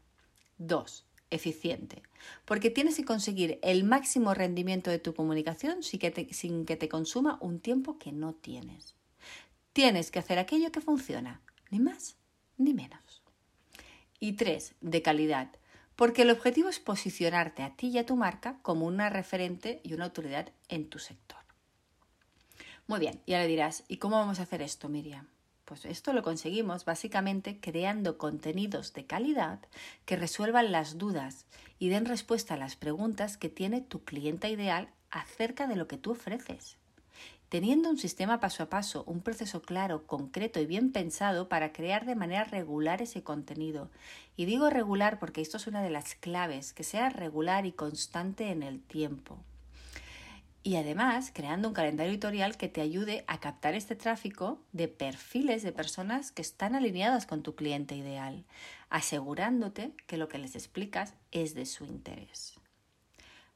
2 0.56 1.04
eficiente, 1.30 2.02
porque 2.44 2.70
tienes 2.70 2.96
que 2.96 3.04
conseguir 3.04 3.58
el 3.62 3.84
máximo 3.84 4.34
rendimiento 4.34 4.90
de 4.90 4.98
tu 4.98 5.14
comunicación 5.14 5.82
sin 5.82 6.00
que, 6.00 6.10
te, 6.10 6.32
sin 6.32 6.64
que 6.66 6.76
te 6.76 6.88
consuma 6.88 7.38
un 7.40 7.60
tiempo 7.60 7.98
que 7.98 8.12
no 8.12 8.34
tienes. 8.34 8.94
Tienes 9.72 10.10
que 10.10 10.18
hacer 10.18 10.38
aquello 10.38 10.72
que 10.72 10.80
funciona, 10.80 11.40
ni 11.70 11.80
más 11.80 12.16
ni 12.56 12.74
menos. 12.74 13.22
Y 14.18 14.32
tres, 14.32 14.74
de 14.80 15.02
calidad, 15.02 15.50
porque 15.94 16.22
el 16.22 16.30
objetivo 16.30 16.68
es 16.68 16.78
posicionarte 16.78 17.62
a 17.62 17.76
ti 17.76 17.88
y 17.88 17.98
a 17.98 18.06
tu 18.06 18.16
marca 18.16 18.58
como 18.62 18.86
una 18.86 19.10
referente 19.10 19.80
y 19.82 19.94
una 19.94 20.04
autoridad 20.04 20.52
en 20.68 20.88
tu 20.88 20.98
sector. 20.98 21.38
Muy 22.86 23.00
bien, 23.00 23.20
y 23.26 23.34
ahora 23.34 23.46
dirás, 23.46 23.84
¿y 23.88 23.96
cómo 23.96 24.16
vamos 24.16 24.38
a 24.38 24.42
hacer 24.42 24.62
esto, 24.62 24.88
Miriam? 24.88 25.28
Pues 25.66 25.84
esto 25.84 26.12
lo 26.12 26.22
conseguimos 26.22 26.84
básicamente 26.84 27.58
creando 27.60 28.18
contenidos 28.18 28.92
de 28.92 29.04
calidad 29.04 29.58
que 30.04 30.14
resuelvan 30.14 30.70
las 30.70 30.96
dudas 30.96 31.44
y 31.80 31.88
den 31.88 32.06
respuesta 32.06 32.54
a 32.54 32.56
las 32.56 32.76
preguntas 32.76 33.36
que 33.36 33.48
tiene 33.48 33.80
tu 33.80 34.04
clienta 34.04 34.48
ideal 34.48 34.88
acerca 35.10 35.66
de 35.66 35.74
lo 35.74 35.88
que 35.88 35.98
tú 35.98 36.12
ofreces. 36.12 36.76
Teniendo 37.48 37.90
un 37.90 37.98
sistema 37.98 38.38
paso 38.38 38.62
a 38.62 38.68
paso, 38.68 39.02
un 39.08 39.22
proceso 39.22 39.60
claro, 39.60 40.06
concreto 40.06 40.60
y 40.60 40.66
bien 40.66 40.92
pensado 40.92 41.48
para 41.48 41.72
crear 41.72 42.06
de 42.06 42.14
manera 42.14 42.44
regular 42.44 43.02
ese 43.02 43.24
contenido. 43.24 43.90
Y 44.36 44.44
digo 44.44 44.70
regular 44.70 45.18
porque 45.18 45.40
esto 45.40 45.56
es 45.56 45.66
una 45.66 45.82
de 45.82 45.90
las 45.90 46.14
claves, 46.14 46.74
que 46.74 46.84
sea 46.84 47.10
regular 47.10 47.66
y 47.66 47.72
constante 47.72 48.50
en 48.50 48.62
el 48.62 48.80
tiempo 48.80 49.36
y 50.66 50.74
además 50.74 51.30
creando 51.32 51.68
un 51.68 51.74
calendario 51.74 52.10
editorial 52.10 52.56
que 52.56 52.66
te 52.66 52.80
ayude 52.80 53.22
a 53.28 53.38
captar 53.38 53.76
este 53.76 53.94
tráfico 53.94 54.58
de 54.72 54.88
perfiles 54.88 55.62
de 55.62 55.70
personas 55.70 56.32
que 56.32 56.42
están 56.42 56.74
alineadas 56.74 57.24
con 57.24 57.44
tu 57.44 57.54
cliente 57.54 57.94
ideal, 57.94 58.44
asegurándote 58.90 59.92
que 60.08 60.16
lo 60.16 60.28
que 60.28 60.38
les 60.38 60.56
explicas 60.56 61.14
es 61.30 61.54
de 61.54 61.66
su 61.66 61.84
interés. 61.84 62.54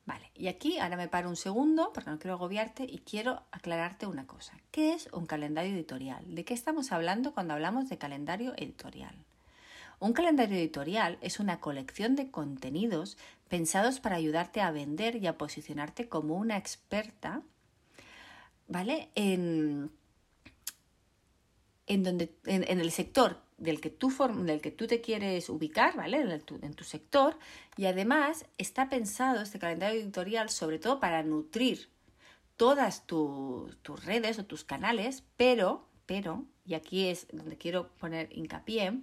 Vale, 0.07 0.31
y 0.37 0.47
aquí 0.47 0.79
ahora 0.79 0.97
me 0.97 1.09
paro 1.09 1.29
un 1.29 1.35
segundo 1.35 1.91
porque 1.93 2.11
no 2.11 2.21
quiero 2.21 2.35
agobiarte 2.35 2.85
y 2.85 2.99
quiero 2.99 3.43
aclararte 3.51 4.07
una 4.07 4.29
cosa. 4.29 4.57
¿Qué 4.71 4.93
es 4.93 5.09
un 5.13 5.27
calendario 5.27 5.73
editorial? 5.73 6.37
¿De 6.37 6.45
qué 6.45 6.55
estamos 6.55 6.93
hablando 6.93 7.35
cuando 7.35 7.55
hablamos 7.55 7.89
de 7.89 7.99
calendario 7.99 8.55
editorial? 8.57 9.17
Un 10.01 10.15
calendario 10.15 10.57
editorial 10.57 11.19
es 11.21 11.41
una 11.41 11.61
colección 11.61 12.17
de 12.17 12.31
contenidos 12.31 13.19
pensados 13.49 14.01
para 14.01 14.17
ayudarte 14.17 14.63
a 14.63 14.71
vender 14.71 15.17
y 15.17 15.27
a 15.27 15.37
posicionarte 15.37 16.09
como 16.09 16.37
una 16.37 16.57
experta, 16.57 17.43
¿vale? 18.67 19.11
En, 19.15 19.91
en, 21.87 22.03
donde, 22.03 22.35
en, 22.47 22.81
el 22.81 22.91
sector 22.93 23.43
del 23.59 23.83
que, 23.83 23.91
tú 23.91 24.11
del 24.43 24.63
que 24.63 24.71
tú 24.71 24.87
te 24.87 25.03
quieres 25.03 25.51
ubicar, 25.51 25.95
¿vale? 25.95 26.23
En, 26.63 26.75
tu, 26.75 26.85
sector. 26.85 27.37
Y 27.77 27.85
además 27.85 28.47
está 28.57 28.89
pensado 28.89 29.43
este 29.43 29.59
calendario 29.59 30.01
editorial 30.01 30.49
sobre 30.49 30.79
todo 30.79 30.99
para 30.99 31.23
nutrir 31.23 31.91
todas 32.57 33.07
tus 33.07 33.77
redes 34.07 34.39
o 34.39 34.47
tus 34.47 34.65
canales, 34.65 35.25
pero, 35.37 35.87
pero, 36.07 36.47
y 36.65 36.73
aquí 36.73 37.09
es 37.09 37.27
donde 37.33 37.59
quiero 37.59 37.89
poner 37.99 38.31
hincapié, 38.33 39.03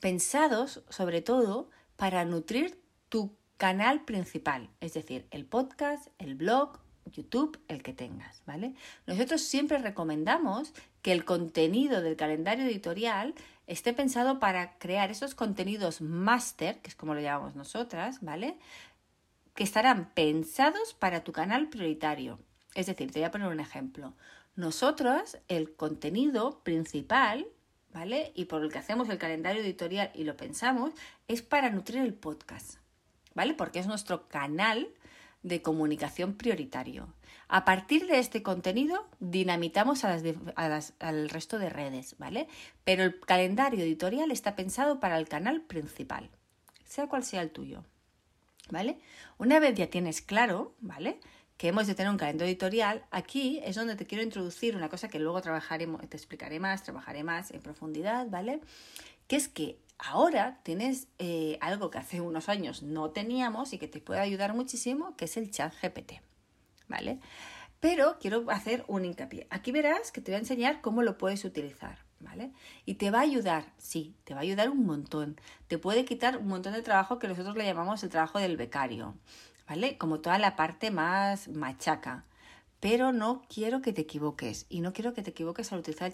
pensados 0.00 0.82
sobre 0.88 1.22
todo 1.22 1.70
para 1.96 2.24
nutrir 2.24 2.82
tu 3.08 3.36
canal 3.56 4.04
principal, 4.04 4.70
es 4.80 4.94
decir, 4.94 5.26
el 5.30 5.44
podcast, 5.44 6.08
el 6.18 6.34
blog, 6.34 6.78
YouTube, 7.12 7.58
el 7.68 7.82
que 7.82 7.92
tengas, 7.92 8.42
¿vale? 8.46 8.74
Nosotros 9.06 9.42
siempre 9.42 9.78
recomendamos 9.78 10.72
que 11.02 11.12
el 11.12 11.24
contenido 11.24 12.02
del 12.02 12.16
calendario 12.16 12.64
editorial 12.64 13.34
esté 13.66 13.92
pensado 13.92 14.38
para 14.38 14.78
crear 14.78 15.10
esos 15.10 15.34
contenidos 15.34 16.00
máster, 16.00 16.80
que 16.80 16.88
es 16.88 16.96
como 16.96 17.14
lo 17.14 17.20
llamamos 17.20 17.54
nosotras, 17.54 18.18
¿vale? 18.20 18.58
Que 19.54 19.64
estarán 19.64 20.10
pensados 20.14 20.94
para 20.94 21.24
tu 21.24 21.32
canal 21.32 21.68
prioritario. 21.68 22.38
Es 22.74 22.86
decir, 22.86 23.10
te 23.10 23.18
voy 23.18 23.26
a 23.26 23.30
poner 23.30 23.48
un 23.48 23.60
ejemplo. 23.60 24.14
Nosotros, 24.56 25.38
el 25.48 25.74
contenido 25.74 26.60
principal 26.62 27.46
¿vale? 27.92 28.32
Y 28.34 28.46
por 28.46 28.62
el 28.62 28.72
que 28.72 28.78
hacemos 28.78 29.08
el 29.08 29.18
calendario 29.18 29.62
editorial 29.62 30.10
y 30.14 30.24
lo 30.24 30.36
pensamos, 30.36 30.92
es 31.28 31.42
para 31.42 31.70
nutrir 31.70 32.00
el 32.00 32.14
podcast, 32.14 32.78
¿vale? 33.34 33.54
Porque 33.54 33.78
es 33.78 33.86
nuestro 33.86 34.28
canal 34.28 34.88
de 35.42 35.62
comunicación 35.62 36.34
prioritario. 36.34 37.12
A 37.48 37.64
partir 37.64 38.06
de 38.06 38.18
este 38.18 38.42
contenido, 38.42 39.08
dinamitamos 39.18 40.04
a 40.04 40.16
las, 40.56 40.94
al 41.00 41.28
resto 41.28 41.58
de 41.58 41.70
redes, 41.70 42.16
¿vale? 42.18 42.46
Pero 42.84 43.02
el 43.02 43.18
calendario 43.20 43.80
editorial 43.80 44.30
está 44.30 44.54
pensado 44.54 45.00
para 45.00 45.18
el 45.18 45.28
canal 45.28 45.62
principal, 45.62 46.30
sea 46.84 47.08
cual 47.08 47.24
sea 47.24 47.42
el 47.42 47.50
tuyo, 47.50 47.84
¿vale? 48.70 48.98
Una 49.38 49.58
vez 49.58 49.74
ya 49.74 49.88
tienes 49.88 50.20
claro, 50.20 50.74
¿vale? 50.80 51.18
Que 51.60 51.68
hemos 51.68 51.86
de 51.86 51.94
tener 51.94 52.10
un 52.10 52.16
calendario 52.16 52.50
editorial, 52.50 53.04
aquí 53.10 53.60
es 53.62 53.76
donde 53.76 53.94
te 53.94 54.06
quiero 54.06 54.24
introducir 54.24 54.76
una 54.76 54.88
cosa 54.88 55.08
que 55.08 55.18
luego 55.18 55.42
trabajaremos, 55.42 56.00
te 56.08 56.16
explicaré 56.16 56.58
más, 56.58 56.82
trabajaré 56.84 57.22
más 57.22 57.50
en 57.50 57.60
profundidad, 57.60 58.28
¿vale? 58.30 58.62
Que 59.26 59.36
es 59.36 59.46
que 59.46 59.78
ahora 59.98 60.58
tienes 60.62 61.08
eh, 61.18 61.58
algo 61.60 61.90
que 61.90 61.98
hace 61.98 62.22
unos 62.22 62.48
años 62.48 62.82
no 62.82 63.10
teníamos 63.10 63.74
y 63.74 63.78
que 63.78 63.88
te 63.88 64.00
puede 64.00 64.20
ayudar 64.20 64.54
muchísimo, 64.54 65.14
que 65.18 65.26
es 65.26 65.36
el 65.36 65.50
chat 65.50 65.74
GPT, 65.82 66.22
¿vale? 66.88 67.20
Pero 67.78 68.16
quiero 68.18 68.50
hacer 68.50 68.82
un 68.88 69.04
hincapié. 69.04 69.46
Aquí 69.50 69.70
verás 69.70 70.12
que 70.12 70.22
te 70.22 70.30
voy 70.30 70.36
a 70.36 70.38
enseñar 70.38 70.80
cómo 70.80 71.02
lo 71.02 71.18
puedes 71.18 71.44
utilizar, 71.44 71.98
¿vale? 72.20 72.52
Y 72.86 72.94
te 72.94 73.10
va 73.10 73.18
a 73.18 73.22
ayudar, 73.24 73.66
sí, 73.76 74.14
te 74.24 74.32
va 74.32 74.40
a 74.40 74.44
ayudar 74.44 74.70
un 74.70 74.86
montón. 74.86 75.38
Te 75.68 75.76
puede 75.76 76.06
quitar 76.06 76.38
un 76.38 76.48
montón 76.48 76.72
de 76.72 76.80
trabajo 76.80 77.18
que 77.18 77.28
nosotros 77.28 77.54
le 77.54 77.66
llamamos 77.66 78.02
el 78.02 78.08
trabajo 78.08 78.38
del 78.38 78.56
becario. 78.56 79.14
¿Vale? 79.70 79.96
Como 79.98 80.18
toda 80.18 80.36
la 80.40 80.56
parte 80.56 80.90
más 80.90 81.46
machaca. 81.46 82.24
Pero 82.80 83.12
no 83.12 83.42
quiero 83.48 83.80
que 83.82 83.92
te 83.92 84.00
equivoques 84.00 84.66
y 84.68 84.80
no 84.80 84.92
quiero 84.92 85.14
que 85.14 85.22
te 85.22 85.30
equivoques 85.30 85.72
al 85.72 85.78
utilizar 85.78 86.12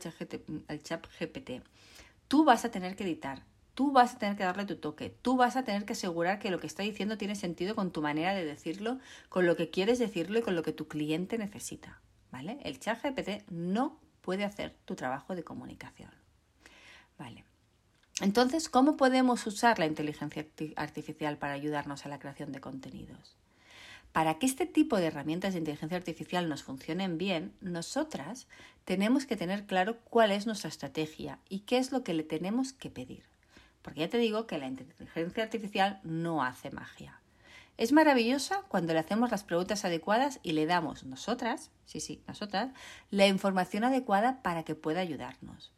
el 0.69 0.83
chat 0.83 1.07
GPT. 1.19 1.63
Tú 2.29 2.45
vas 2.45 2.67
a 2.67 2.71
tener 2.71 2.97
que 2.97 3.05
editar, 3.05 3.45
tú 3.73 3.93
vas 3.93 4.15
a 4.15 4.19
tener 4.19 4.37
que 4.37 4.45
darle 4.45 4.67
tu 4.67 4.77
toque, 4.77 5.09
tú 5.09 5.39
vas 5.39 5.57
a 5.57 5.65
tener 5.65 5.87
que 5.87 5.95
asegurar 5.95 6.39
que 6.39 6.51
lo 6.51 6.61
que 6.61 6.67
está 6.67 6.83
diciendo 6.83 7.17
tiene 7.17 7.35
sentido 7.35 7.75
con 7.75 7.93
tu 7.93 8.03
manera 8.03 8.35
de 8.35 8.45
decirlo, 8.45 8.99
con 9.31 9.47
lo 9.47 9.57
que 9.57 9.71
quieres 9.71 9.99
decirlo 9.99 10.39
y 10.39 10.43
con 10.43 10.55
lo 10.55 10.63
que 10.63 10.73
tu 10.73 10.87
cliente 10.87 11.39
necesita, 11.39 12.03
¿vale? 12.31 12.59
El 12.63 12.79
chat 12.79 13.03
GPT 13.03 13.49
no 13.49 13.99
puede 14.21 14.45
hacer 14.45 14.77
tu 14.85 14.97
trabajo 14.97 15.35
de 15.35 15.45
comunicación, 15.45 16.11
¿vale? 17.17 17.45
Entonces, 18.21 18.69
¿cómo 18.69 18.99
podemos 18.99 19.47
usar 19.47 19.79
la 19.79 19.87
inteligencia 19.87 20.45
artificial 20.77 21.39
para 21.39 21.55
ayudarnos 21.55 22.05
a 22.05 22.11
la 22.11 22.19
creación 22.19 22.53
de 22.53 22.61
contenidos? 22.61 23.37
Para 24.17 24.39
que 24.39 24.47
este 24.47 24.65
tipo 24.65 24.97
de 24.97 25.09
herramientas 25.09 25.53
de 25.53 25.59
inteligencia 25.59 25.99
artificial 25.99 26.49
nos 26.49 26.63
funcionen 26.63 27.19
bien, 27.19 27.53
nosotras 27.61 28.49
tenemos 28.87 29.27
que 29.27 29.37
tener 29.37 29.67
claro 29.67 29.99
cuál 30.05 30.31
es 30.31 30.47
nuestra 30.47 30.71
estrategia 30.71 31.39
y 31.51 31.67
qué 31.67 31.77
es 31.77 31.93
lo 31.93 32.03
que 32.03 32.15
le 32.15 32.23
tenemos 32.23 32.73
que 32.73 32.89
pedir. 32.89 33.25
porque 33.83 34.01
ya 34.01 34.09
te 34.09 34.17
digo 34.17 34.47
que 34.47 34.57
la 34.57 34.69
inteligencia 34.69 35.43
artificial 35.43 36.01
no 36.03 36.43
hace 36.43 36.71
magia. 36.71 37.21
Es 37.77 37.93
maravillosa 37.93 38.63
cuando 38.69 38.95
le 38.95 39.01
hacemos 39.01 39.31
las 39.31 39.45
preguntas 39.45 39.85
adecuadas 39.85 40.41
y 40.43 40.53
le 40.53 40.65
damos 40.65 41.05
nosotras, 41.05 41.71
sí, 41.85 42.01
sí, 42.01 42.23
nosotras, 42.27 42.71
la 43.11 43.27
información 43.27 43.85
adecuada 43.85 44.41
para 44.41 44.63
que 44.63 44.75
pueda 44.75 45.01
ayudarnos. 45.01 45.73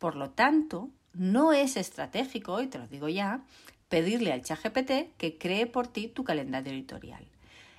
Por 0.00 0.16
lo 0.16 0.30
tanto, 0.30 0.90
no 1.12 1.52
es 1.52 1.76
estratégico, 1.76 2.60
y 2.60 2.66
te 2.66 2.78
lo 2.78 2.88
digo 2.88 3.08
ya, 3.08 3.44
pedirle 3.88 4.32
al 4.32 4.42
ChatGPT 4.42 5.16
que 5.16 5.38
cree 5.38 5.68
por 5.68 5.86
ti 5.86 6.08
tu 6.08 6.24
calendario 6.24 6.72
editorial. 6.72 7.24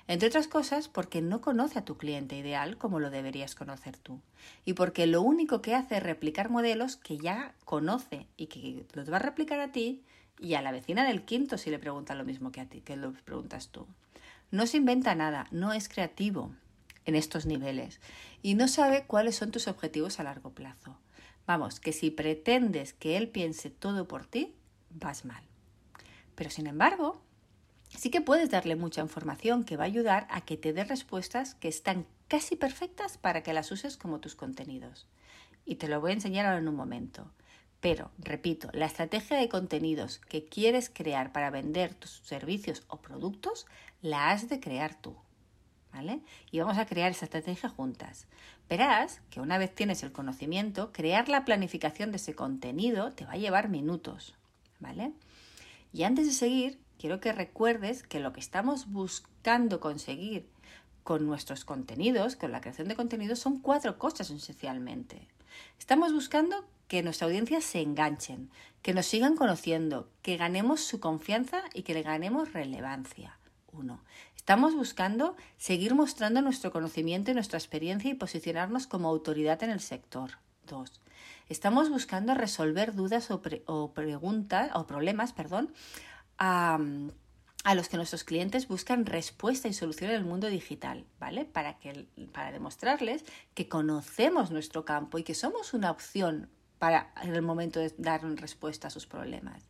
Entre 0.08 0.28
otras 0.28 0.46
cosas 0.46 0.88
porque 0.88 1.20
no 1.20 1.40
conoce 1.40 1.78
a 1.78 1.84
tu 1.84 1.96
cliente 1.96 2.36
ideal 2.36 2.78
como 2.78 3.00
lo 3.00 3.10
deberías 3.10 3.54
conocer 3.54 3.96
tú. 3.96 4.20
Y 4.64 4.74
porque 4.74 5.06
lo 5.06 5.20
único 5.20 5.62
que 5.62 5.74
hace 5.74 5.96
es 5.96 6.02
replicar 6.02 6.48
modelos 6.48 6.96
que 6.96 7.18
ya 7.18 7.54
conoce 7.64 8.26
y 8.36 8.46
que 8.46 8.86
los 8.92 9.10
va 9.10 9.16
a 9.16 9.20
replicar 9.20 9.58
a 9.58 9.72
ti 9.72 10.02
y 10.38 10.54
a 10.54 10.62
la 10.62 10.72
vecina 10.72 11.04
del 11.04 11.24
quinto 11.24 11.58
si 11.58 11.70
le 11.70 11.78
pregunta 11.78 12.14
lo 12.14 12.24
mismo 12.24 12.52
que 12.52 12.60
a 12.60 12.66
ti, 12.66 12.82
que 12.82 12.96
lo 12.96 13.12
preguntas 13.12 13.68
tú. 13.68 13.86
No 14.52 14.66
se 14.66 14.76
inventa 14.76 15.14
nada, 15.16 15.48
no 15.50 15.72
es 15.72 15.88
creativo 15.88 16.52
en 17.04 17.16
estos 17.16 17.46
niveles 17.46 18.00
y 18.42 18.54
no 18.54 18.68
sabe 18.68 19.04
cuáles 19.06 19.36
son 19.36 19.50
tus 19.50 19.66
objetivos 19.66 20.20
a 20.20 20.24
largo 20.24 20.50
plazo. 20.50 20.96
Vamos, 21.46 21.80
que 21.80 21.92
si 21.92 22.10
pretendes 22.10 22.92
que 22.92 23.16
él 23.16 23.28
piense 23.28 23.70
todo 23.70 24.06
por 24.06 24.26
ti, 24.26 24.54
vas 24.90 25.24
mal. 25.24 25.42
Pero 26.34 26.50
sin 26.50 26.66
embargo, 26.66 27.20
sí 27.96 28.10
que 28.10 28.20
puedes 28.20 28.50
darle 28.50 28.76
mucha 28.76 29.00
información 29.00 29.64
que 29.64 29.76
va 29.76 29.84
a 29.84 29.86
ayudar 29.86 30.26
a 30.30 30.42
que 30.42 30.56
te 30.56 30.72
dé 30.72 30.84
respuestas 30.84 31.54
que 31.54 31.68
están 31.68 32.06
casi 32.28 32.56
perfectas 32.56 33.18
para 33.18 33.42
que 33.42 33.52
las 33.52 33.70
uses 33.72 33.96
como 33.96 34.20
tus 34.20 34.34
contenidos. 34.34 35.06
Y 35.64 35.76
te 35.76 35.88
lo 35.88 36.00
voy 36.00 36.12
a 36.12 36.14
enseñar 36.14 36.46
ahora 36.46 36.58
en 36.58 36.68
un 36.68 36.76
momento. 36.76 37.30
Pero, 37.80 38.10
repito, 38.18 38.68
la 38.72 38.86
estrategia 38.86 39.36
de 39.36 39.48
contenidos 39.48 40.18
que 40.18 40.44
quieres 40.44 40.90
crear 40.90 41.32
para 41.32 41.50
vender 41.50 41.94
tus 41.94 42.22
servicios 42.24 42.82
o 42.88 42.98
productos, 42.98 43.66
la 44.02 44.30
has 44.30 44.48
de 44.48 44.60
crear 44.60 45.00
tú. 45.00 45.16
¿Vale? 45.92 46.20
Y 46.50 46.58
vamos 46.58 46.76
a 46.76 46.84
crear 46.84 47.10
esa 47.10 47.24
estrategia 47.24 47.70
juntas. 47.70 48.26
Verás 48.68 49.22
que 49.30 49.40
una 49.40 49.56
vez 49.56 49.74
tienes 49.74 50.02
el 50.02 50.12
conocimiento, 50.12 50.92
crear 50.92 51.28
la 51.28 51.44
planificación 51.44 52.10
de 52.10 52.16
ese 52.16 52.34
contenido 52.34 53.12
te 53.12 53.24
va 53.24 53.32
a 53.32 53.38
llevar 53.38 53.68
minutos. 53.68 54.34
¿Vale? 54.78 55.12
Y 55.92 56.02
antes 56.02 56.26
de 56.26 56.32
seguir, 56.32 56.78
quiero 56.98 57.20
que 57.20 57.32
recuerdes 57.32 58.02
que 58.02 58.20
lo 58.20 58.32
que 58.32 58.40
estamos 58.40 58.90
buscando 58.90 59.80
conseguir 59.80 60.48
con 61.02 61.26
nuestros 61.26 61.64
contenidos, 61.64 62.36
con 62.36 62.52
la 62.52 62.60
creación 62.60 62.88
de 62.88 62.96
contenidos, 62.96 63.38
son 63.38 63.60
cuatro 63.60 63.98
cosas 63.98 64.30
esencialmente. 64.30 65.28
Estamos 65.78 66.12
buscando 66.12 66.64
que 66.88 67.02
nuestra 67.02 67.26
audiencia 67.26 67.60
se 67.60 67.80
enganchen, 67.80 68.50
que 68.82 68.94
nos 68.94 69.06
sigan 69.06 69.36
conociendo, 69.36 70.08
que 70.22 70.36
ganemos 70.36 70.80
su 70.80 71.00
confianza 71.00 71.62
y 71.74 71.82
que 71.82 71.94
le 71.94 72.02
ganemos 72.02 72.52
relevancia. 72.52 73.38
Uno. 73.72 74.00
Estamos 74.36 74.74
buscando 74.74 75.36
seguir 75.56 75.94
mostrando 75.94 76.40
nuestro 76.40 76.70
conocimiento 76.70 77.30
y 77.30 77.34
nuestra 77.34 77.58
experiencia 77.58 78.10
y 78.10 78.14
posicionarnos 78.14 78.86
como 78.86 79.08
autoridad 79.08 79.62
en 79.64 79.70
el 79.70 79.80
sector. 79.80 80.38
Dos. 80.66 81.00
Estamos 81.48 81.90
buscando 81.90 82.34
resolver 82.34 82.94
dudas 82.94 83.30
o, 83.30 83.92
preguntas 83.92 84.70
o 84.74 84.86
problemas, 84.86 85.32
perdón, 85.32 85.72
a, 86.38 86.78
los 87.74 87.88
que 87.88 87.96
nuestros 87.96 88.24
clientes 88.24 88.68
buscan 88.68 89.06
respuesta 89.06 89.68
y 89.68 89.72
solución 89.72 90.10
en 90.10 90.16
el 90.16 90.24
mundo 90.24 90.48
digital, 90.48 91.04
¿vale? 91.18 91.44
Para, 91.44 91.78
que, 91.78 92.06
para 92.32 92.52
demostrarles 92.52 93.24
que 93.54 93.68
conocemos 93.68 94.50
nuestro 94.50 94.84
campo 94.84 95.18
y 95.18 95.24
que 95.24 95.34
somos 95.34 95.74
una 95.74 95.90
opción 95.90 96.48
para 96.78 97.12
en 97.22 97.34
el 97.34 97.42
momento 97.42 97.80
de 97.80 97.92
dar 97.98 98.22
respuesta 98.22 98.88
a 98.88 98.90
sus 98.90 99.06
problemas. 99.06 99.68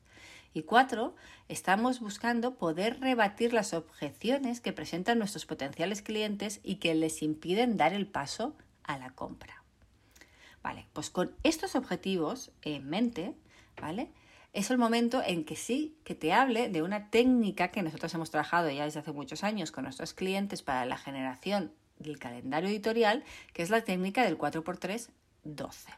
Y 0.52 0.62
cuatro, 0.62 1.14
estamos 1.48 2.00
buscando 2.00 2.54
poder 2.54 3.00
rebatir 3.00 3.52
las 3.52 3.74
objeciones 3.74 4.62
que 4.62 4.72
presentan 4.72 5.18
nuestros 5.18 5.44
potenciales 5.44 6.00
clientes 6.00 6.60
y 6.62 6.76
que 6.76 6.94
les 6.94 7.22
impiden 7.22 7.76
dar 7.76 7.92
el 7.92 8.06
paso 8.06 8.56
a 8.82 8.96
la 8.96 9.10
compra. 9.10 9.62
Vale, 10.62 10.86
pues 10.94 11.10
con 11.10 11.34
estos 11.42 11.76
objetivos 11.76 12.52
en 12.62 12.88
mente, 12.88 13.34
¿vale? 13.80 14.10
Es 14.56 14.70
el 14.70 14.78
momento 14.78 15.22
en 15.22 15.44
que 15.44 15.54
sí 15.54 15.98
que 16.02 16.14
te 16.14 16.32
hable 16.32 16.70
de 16.70 16.80
una 16.80 17.10
técnica 17.10 17.68
que 17.68 17.82
nosotros 17.82 18.14
hemos 18.14 18.30
trabajado 18.30 18.70
ya 18.70 18.86
desde 18.86 19.00
hace 19.00 19.12
muchos 19.12 19.44
años 19.44 19.70
con 19.70 19.84
nuestros 19.84 20.14
clientes 20.14 20.62
para 20.62 20.86
la 20.86 20.96
generación 20.96 21.72
del 21.98 22.18
calendario 22.18 22.70
editorial, 22.70 23.22
que 23.52 23.62
es 23.62 23.68
la 23.68 23.82
técnica 23.82 24.24
del 24.24 24.38
4x3 24.38 25.10
12. 25.44 25.90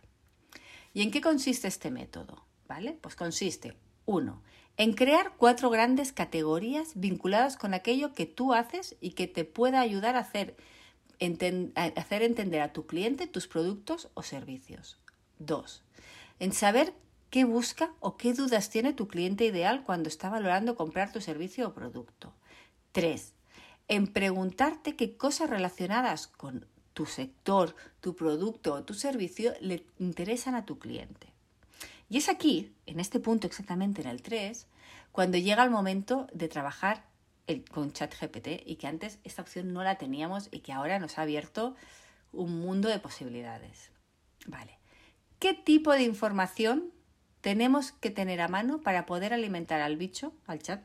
¿Y 0.93 1.03
en 1.03 1.13
qué 1.13 1.21
consiste 1.21 1.69
este 1.69 1.93
método? 1.93 2.47
¿Vale? 2.67 2.99
Pues 3.01 3.15
consiste, 3.15 3.77
uno, 4.07 4.43
en 4.77 4.93
crear 4.93 5.35
cuatro 5.37 5.71
grandes 5.71 6.13
categorías 6.13 6.95
vinculadas 6.97 7.57
con 7.57 7.75
aquello 7.75 8.13
que 8.13 8.27
tú 8.27 8.55
haces 8.55 8.97
y 9.01 9.13
que 9.13 9.29
te 9.29 9.45
pueda 9.45 9.81
ayudar 9.81 10.17
a 10.17 10.21
hacer, 10.21 10.57
hacer 11.95 12.23
entender 12.23 12.61
a 12.61 12.73
tu 12.73 12.89
cliente 12.89 13.29
tus 13.29 13.47
productos 13.47 14.09
o 14.15 14.25
servicios. 14.25 14.99
Dos, 15.39 15.85
en 16.41 16.53
saber 16.53 16.93
qué 17.31 17.45
busca 17.45 17.93
o 18.01 18.17
qué 18.17 18.35
dudas 18.35 18.71
tiene 18.71 18.93
tu 18.93 19.09
cliente 19.09 19.45
ideal 19.45 19.83
cuando 19.85 20.09
está 20.09 20.31
valorando 20.31 20.77
comprar 20.77 21.13
tu 21.13 21.21
servicio 21.21 21.69
o 21.69 21.75
producto. 21.75 22.33
Tres, 22.93 23.35
en 23.89 24.07
preguntarte 24.07 24.97
qué 24.97 25.17
cosas 25.17 25.51
relacionadas 25.51 26.27
con 26.27 26.67
tu 26.95 27.07
sector, 27.07 27.77
tu 28.01 28.17
producto 28.17 28.75
o 28.75 28.85
tu 28.85 28.95
servicio 28.95 29.53
le 29.61 29.85
interesan 29.99 30.55
a 30.55 30.65
tu 30.65 30.79
cliente. 30.79 31.29
Y 32.11 32.17
es 32.17 32.29
aquí, 32.29 32.73
en 32.87 33.01
este 33.01 33.21
punto 33.21 33.47
exactamente 33.47 34.01
en 34.03 34.09
el 34.09 34.23
3, 34.23 34.67
cuando 35.13 35.39
llega 35.39 35.63
el 35.63 35.71
momento 35.71 36.27
de 36.33 36.49
trabajar 36.49 37.05
con 37.71 37.93
ChatGPT 37.93 38.63
y 38.67 38.77
que 38.77 38.87
antes 38.87 39.19
esta 39.25 39.43
opción 39.43 39.73
no 39.73 39.83
la 39.83 39.97
teníamos 39.97 40.49
y 40.51 40.61
que 40.61 40.73
ahora 40.73 40.99
nos 40.99 41.19
ha 41.19 41.23
abierto 41.23 41.75
un 42.33 42.61
mundo 42.61 42.89
de 42.89 42.99
posibilidades. 42.99 43.91
Vale. 44.47 44.79
¿Qué 45.39 45.55
tipo 45.55 45.93
de 45.93 46.03
información 46.03 46.91
tenemos 47.41 47.93
que 47.93 48.11
tener 48.11 48.41
a 48.41 48.49
mano 48.49 48.81
para 48.81 49.07
poder 49.07 49.33
alimentar 49.33 49.81
al 49.81 49.97
bicho, 49.97 50.33
al 50.47 50.61
chat? 50.61 50.83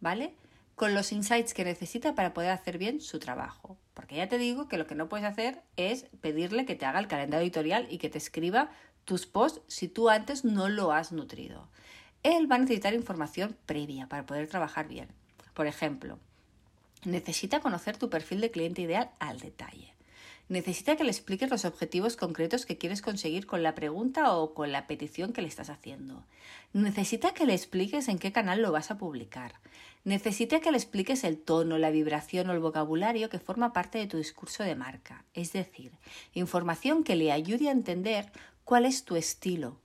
¿Vale? 0.00 0.34
con 0.76 0.92
los 0.94 1.10
insights 1.10 1.54
que 1.54 1.64
necesita 1.64 2.14
para 2.14 2.34
poder 2.34 2.50
hacer 2.50 2.76
bien 2.78 3.00
su 3.00 3.18
trabajo. 3.18 3.78
Porque 3.94 4.16
ya 4.16 4.28
te 4.28 4.38
digo 4.38 4.68
que 4.68 4.76
lo 4.76 4.86
que 4.86 4.94
no 4.94 5.08
puedes 5.08 5.26
hacer 5.26 5.62
es 5.76 6.04
pedirle 6.20 6.66
que 6.66 6.76
te 6.76 6.84
haga 6.84 7.00
el 7.00 7.08
calendario 7.08 7.44
editorial 7.44 7.86
y 7.90 7.98
que 7.98 8.10
te 8.10 8.18
escriba 8.18 8.70
tus 9.06 9.26
posts 9.26 9.62
si 9.68 9.88
tú 9.88 10.10
antes 10.10 10.44
no 10.44 10.68
lo 10.68 10.92
has 10.92 11.12
nutrido. 11.12 11.68
Él 12.22 12.50
va 12.50 12.56
a 12.56 12.58
necesitar 12.58 12.92
información 12.92 13.56
previa 13.64 14.06
para 14.06 14.26
poder 14.26 14.48
trabajar 14.48 14.86
bien. 14.86 15.08
Por 15.54 15.66
ejemplo, 15.66 16.18
necesita 17.04 17.60
conocer 17.60 17.96
tu 17.96 18.10
perfil 18.10 18.42
de 18.42 18.50
cliente 18.50 18.82
ideal 18.82 19.10
al 19.18 19.40
detalle. 19.40 19.95
Necesita 20.48 20.94
que 20.94 21.02
le 21.02 21.10
expliques 21.10 21.50
los 21.50 21.64
objetivos 21.64 22.16
concretos 22.16 22.66
que 22.66 22.78
quieres 22.78 23.02
conseguir 23.02 23.46
con 23.46 23.64
la 23.64 23.74
pregunta 23.74 24.36
o 24.36 24.54
con 24.54 24.70
la 24.70 24.86
petición 24.86 25.32
que 25.32 25.42
le 25.42 25.48
estás 25.48 25.70
haciendo. 25.70 26.22
Necesita 26.72 27.34
que 27.34 27.46
le 27.46 27.54
expliques 27.54 28.06
en 28.06 28.18
qué 28.18 28.30
canal 28.30 28.62
lo 28.62 28.70
vas 28.70 28.92
a 28.92 28.98
publicar. 28.98 29.54
Necesita 30.04 30.60
que 30.60 30.70
le 30.70 30.76
expliques 30.76 31.24
el 31.24 31.36
tono, 31.36 31.78
la 31.78 31.90
vibración 31.90 32.48
o 32.48 32.52
el 32.52 32.60
vocabulario 32.60 33.28
que 33.28 33.40
forma 33.40 33.72
parte 33.72 33.98
de 33.98 34.06
tu 34.06 34.18
discurso 34.18 34.62
de 34.62 34.76
marca. 34.76 35.24
Es 35.34 35.52
decir, 35.52 35.90
información 36.32 37.02
que 37.02 37.16
le 37.16 37.32
ayude 37.32 37.68
a 37.68 37.72
entender 37.72 38.30
cuál 38.64 38.84
es 38.84 39.04
tu 39.04 39.16
estilo, 39.16 39.80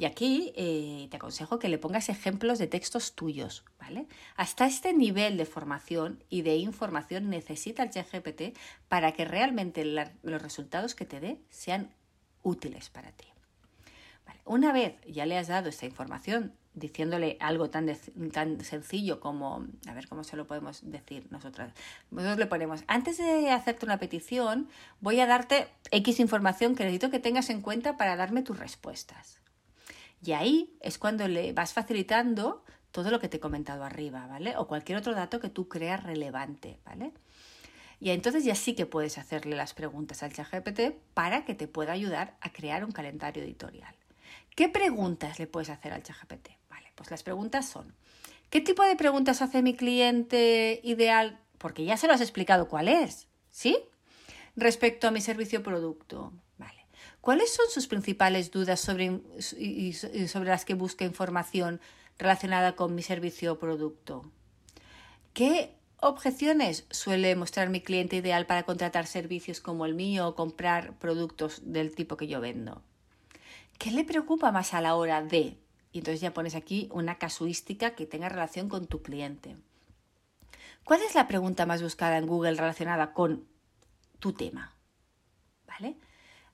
y 0.00 0.06
aquí 0.06 0.54
eh, 0.56 1.08
te 1.10 1.18
aconsejo 1.18 1.58
que 1.58 1.68
le 1.68 1.76
pongas 1.76 2.08
ejemplos 2.08 2.58
de 2.58 2.66
textos 2.66 3.14
tuyos, 3.14 3.66
¿vale? 3.78 4.06
Hasta 4.34 4.64
este 4.64 4.94
nivel 4.94 5.36
de 5.36 5.44
formación 5.44 6.24
y 6.30 6.40
de 6.40 6.56
información 6.56 7.28
necesita 7.28 7.82
el 7.82 7.90
ChatGPT 7.90 8.56
para 8.88 9.12
que 9.12 9.26
realmente 9.26 9.84
los 9.84 10.42
resultados 10.42 10.94
que 10.94 11.04
te 11.04 11.20
dé 11.20 11.42
sean 11.50 11.90
útiles 12.42 12.88
para 12.88 13.12
ti. 13.12 13.26
Una 14.46 14.72
vez 14.72 14.94
ya 15.06 15.26
le 15.26 15.36
has 15.36 15.48
dado 15.48 15.68
esta 15.68 15.84
información 15.84 16.54
diciéndole 16.72 17.36
algo 17.38 17.68
tan, 17.68 17.94
tan 18.32 18.64
sencillo 18.64 19.20
como, 19.20 19.66
a 19.86 19.92
ver 19.92 20.08
cómo 20.08 20.24
se 20.24 20.38
lo 20.38 20.46
podemos 20.46 20.80
decir 20.82 21.26
nosotras. 21.30 21.74
Nosotros 22.10 22.38
le 22.38 22.46
ponemos, 22.46 22.84
antes 22.86 23.18
de 23.18 23.50
hacerte 23.50 23.84
una 23.84 23.98
petición, 23.98 24.66
voy 25.02 25.20
a 25.20 25.26
darte 25.26 25.68
X 25.90 26.20
información 26.20 26.74
que 26.74 26.84
necesito 26.84 27.10
que 27.10 27.18
tengas 27.18 27.50
en 27.50 27.60
cuenta 27.60 27.98
para 27.98 28.16
darme 28.16 28.42
tus 28.42 28.58
respuestas. 28.58 29.40
Y 30.22 30.32
ahí 30.32 30.76
es 30.80 30.98
cuando 30.98 31.26
le 31.28 31.52
vas 31.52 31.72
facilitando 31.72 32.64
todo 32.92 33.10
lo 33.10 33.20
que 33.20 33.28
te 33.28 33.38
he 33.38 33.40
comentado 33.40 33.84
arriba, 33.84 34.26
¿vale? 34.26 34.56
O 34.56 34.66
cualquier 34.66 34.98
otro 34.98 35.14
dato 35.14 35.40
que 35.40 35.48
tú 35.48 35.68
creas 35.68 36.02
relevante, 36.02 36.78
¿vale? 36.84 37.12
Y 38.00 38.10
entonces 38.10 38.44
ya 38.44 38.54
sí 38.54 38.74
que 38.74 38.86
puedes 38.86 39.18
hacerle 39.18 39.56
las 39.56 39.74
preguntas 39.74 40.22
al 40.22 40.32
ChatGPT 40.32 40.94
para 41.14 41.44
que 41.44 41.54
te 41.54 41.68
pueda 41.68 41.92
ayudar 41.92 42.36
a 42.40 42.50
crear 42.50 42.84
un 42.84 42.92
calendario 42.92 43.42
editorial. 43.42 43.94
¿Qué 44.56 44.68
preguntas 44.68 45.38
le 45.38 45.46
puedes 45.46 45.70
hacer 45.70 45.92
al 45.92 46.02
ChatGPT? 46.02 46.48
Vale, 46.68 46.92
pues 46.94 47.10
las 47.10 47.22
preguntas 47.22 47.68
son: 47.68 47.94
¿qué 48.48 48.60
tipo 48.60 48.82
de 48.82 48.96
preguntas 48.96 49.42
hace 49.42 49.62
mi 49.62 49.74
cliente 49.74 50.80
ideal? 50.82 51.40
Porque 51.58 51.84
ya 51.84 51.96
se 51.96 52.06
lo 52.06 52.14
has 52.14 52.22
explicado 52.22 52.68
cuál 52.68 52.88
es, 52.88 53.28
¿sí? 53.50 53.78
Respecto 54.56 55.06
a 55.06 55.10
mi 55.10 55.20
servicio 55.20 55.60
o 55.60 55.62
producto. 55.62 56.32
¿Cuáles 57.20 57.52
son 57.52 57.66
sus 57.70 57.86
principales 57.86 58.50
dudas 58.50 58.80
sobre, 58.80 59.20
sobre 60.28 60.48
las 60.48 60.64
que 60.64 60.74
busca 60.74 61.04
información 61.04 61.80
relacionada 62.18 62.76
con 62.76 62.94
mi 62.94 63.02
servicio 63.02 63.52
o 63.52 63.58
producto? 63.58 64.30
¿Qué 65.34 65.76
objeciones 65.98 66.86
suele 66.90 67.36
mostrar 67.36 67.68
mi 67.68 67.82
cliente 67.82 68.16
ideal 68.16 68.46
para 68.46 68.62
contratar 68.62 69.06
servicios 69.06 69.60
como 69.60 69.84
el 69.84 69.94
mío 69.94 70.28
o 70.28 70.34
comprar 70.34 70.98
productos 70.98 71.60
del 71.64 71.94
tipo 71.94 72.16
que 72.16 72.26
yo 72.26 72.40
vendo? 72.40 72.82
¿Qué 73.78 73.90
le 73.90 74.04
preocupa 74.04 74.50
más 74.50 74.72
a 74.72 74.80
la 74.80 74.94
hora 74.94 75.22
de? 75.22 75.58
Y 75.92 75.98
entonces 75.98 76.20
ya 76.20 76.32
pones 76.32 76.54
aquí 76.54 76.88
una 76.92 77.18
casuística 77.18 77.94
que 77.94 78.06
tenga 78.06 78.28
relación 78.28 78.68
con 78.68 78.86
tu 78.86 79.02
cliente. 79.02 79.56
¿Cuál 80.84 81.02
es 81.02 81.14
la 81.14 81.28
pregunta 81.28 81.66
más 81.66 81.82
buscada 81.82 82.16
en 82.16 82.26
Google 82.26 82.54
relacionada 82.54 83.12
con 83.12 83.46
tu 84.18 84.32
tema? 84.32 84.74
¿Vale? 85.66 85.96